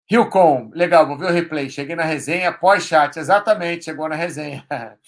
Hilcom, 0.10 0.70
legal, 0.74 1.08
vou 1.08 1.18
ver 1.18 1.28
o 1.28 1.34
replay. 1.34 1.70
Cheguei 1.70 1.96
na 1.96 2.04
resenha 2.04 2.52
pós-chat, 2.52 3.18
exatamente, 3.18 3.86
chegou 3.86 4.10
na 4.10 4.16
resenha. 4.16 4.66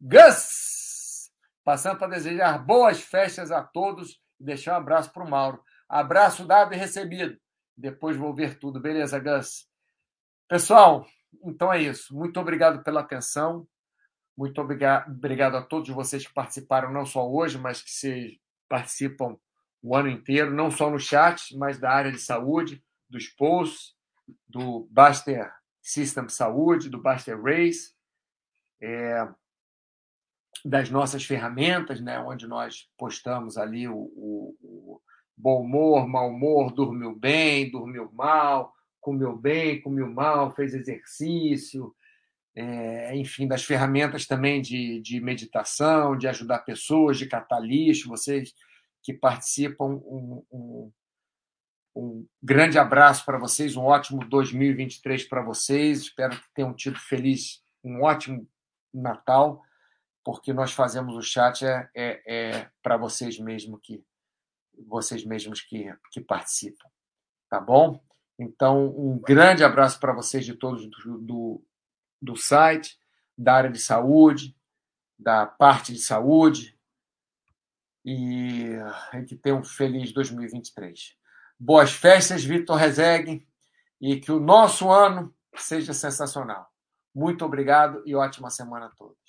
Gus! 0.00 1.30
Passando 1.64 1.98
para 1.98 2.08
desejar 2.08 2.58
boas 2.58 3.00
festas 3.00 3.50
a 3.50 3.62
todos 3.62 4.20
e 4.38 4.44
deixar 4.44 4.74
um 4.74 4.76
abraço 4.76 5.10
para 5.10 5.24
o 5.24 5.30
Mauro. 5.30 5.62
Abraço 5.88 6.46
dado 6.46 6.74
e 6.74 6.76
recebido. 6.76 7.38
Depois 7.76 8.16
vou 8.16 8.34
ver 8.34 8.58
tudo, 8.58 8.80
beleza, 8.80 9.18
Gus? 9.18 9.66
Pessoal, 10.46 11.06
então 11.42 11.72
é 11.72 11.82
isso. 11.82 12.14
Muito 12.14 12.38
obrigado 12.38 12.82
pela 12.82 13.00
atenção. 13.00 13.66
Muito 14.36 14.60
obrigado 14.60 15.56
a 15.56 15.62
todos 15.62 15.88
vocês 15.90 16.26
que 16.26 16.34
participaram, 16.34 16.92
não 16.92 17.06
só 17.06 17.28
hoje, 17.28 17.56
mas 17.56 17.80
que 17.80 17.90
se 17.90 18.40
participam 18.68 19.36
o 19.80 19.94
ano 19.94 20.08
inteiro, 20.08 20.52
não 20.52 20.70
só 20.70 20.90
no 20.90 20.98
chat, 20.98 21.56
mas 21.56 21.78
da 21.78 21.90
área 21.90 22.10
de 22.10 22.18
saúde, 22.18 22.82
dos 23.08 23.28
posts 23.28 23.94
do 24.48 24.88
Baster 24.90 25.52
System 25.80 26.28
Saúde, 26.28 26.88
do 26.88 27.00
Baster 27.00 27.40
Race, 27.40 27.94
é, 28.80 29.28
das 30.64 30.88
nossas 30.88 31.24
ferramentas, 31.24 32.00
né, 32.00 32.18
onde 32.18 32.46
nós 32.46 32.90
postamos 32.96 33.58
ali 33.58 33.86
o, 33.86 33.94
o, 33.94 34.56
o 34.62 35.02
bom 35.36 35.62
humor, 35.62 36.08
mau 36.08 36.30
humor, 36.30 36.72
dormiu 36.72 37.14
bem, 37.14 37.70
dormiu 37.70 38.10
mal, 38.12 38.74
comeu 39.04 39.36
bem, 39.36 39.82
comeu 39.82 40.10
mal, 40.10 40.54
fez 40.54 40.72
exercício, 40.72 41.94
é, 42.56 43.14
enfim, 43.14 43.46
das 43.46 43.62
ferramentas 43.62 44.26
também 44.26 44.62
de, 44.62 44.98
de 45.02 45.20
meditação, 45.20 46.16
de 46.16 46.26
ajudar 46.26 46.60
pessoas, 46.60 47.18
de 47.18 47.26
catar 47.26 47.60
lixo, 47.60 48.08
vocês 48.08 48.54
que 49.02 49.12
participam, 49.12 50.00
um, 50.06 50.42
um, 50.50 50.92
um 51.94 52.26
grande 52.42 52.78
abraço 52.78 53.26
para 53.26 53.36
vocês, 53.36 53.76
um 53.76 53.84
ótimo 53.84 54.26
2023 54.26 55.24
para 55.24 55.42
vocês, 55.42 55.98
espero 55.98 56.40
que 56.40 56.54
tenham 56.54 56.72
tido 56.72 56.98
feliz, 56.98 57.62
um 57.84 58.02
ótimo 58.02 58.48
Natal, 58.92 59.62
porque 60.24 60.54
nós 60.54 60.72
fazemos 60.72 61.14
o 61.14 61.20
chat 61.22 61.66
é, 61.66 61.90
é, 61.94 62.22
é 62.26 62.70
para 62.82 62.96
vocês 62.96 63.38
mesmos 63.38 63.80
que 63.82 64.02
vocês 64.88 65.24
mesmos 65.24 65.60
que, 65.60 65.94
que 66.10 66.20
participam, 66.22 66.88
tá 67.50 67.60
bom? 67.60 68.02
Então, 68.38 68.88
um 68.98 69.18
grande 69.18 69.62
abraço 69.62 70.00
para 70.00 70.12
vocês 70.12 70.44
de 70.44 70.54
todos 70.54 70.88
do, 70.88 71.18
do, 71.18 71.64
do 72.20 72.36
site, 72.36 72.98
da 73.36 73.54
área 73.54 73.70
de 73.70 73.78
saúde, 73.78 74.56
da 75.18 75.46
parte 75.46 75.92
de 75.92 75.98
saúde, 76.00 76.78
e 78.04 78.76
que 79.28 79.36
tenham 79.36 79.60
um 79.60 79.64
feliz 79.64 80.12
2023. 80.12 81.16
Boas 81.58 81.92
festas, 81.92 82.44
Vitor 82.44 82.76
Rezegue, 82.76 83.46
e 84.00 84.20
que 84.20 84.30
o 84.30 84.40
nosso 84.40 84.90
ano 84.90 85.34
seja 85.56 85.94
sensacional. 85.94 86.68
Muito 87.14 87.44
obrigado 87.44 88.02
e 88.04 88.14
ótima 88.14 88.50
semana 88.50 88.86
a 88.86 88.90
todos. 88.90 89.23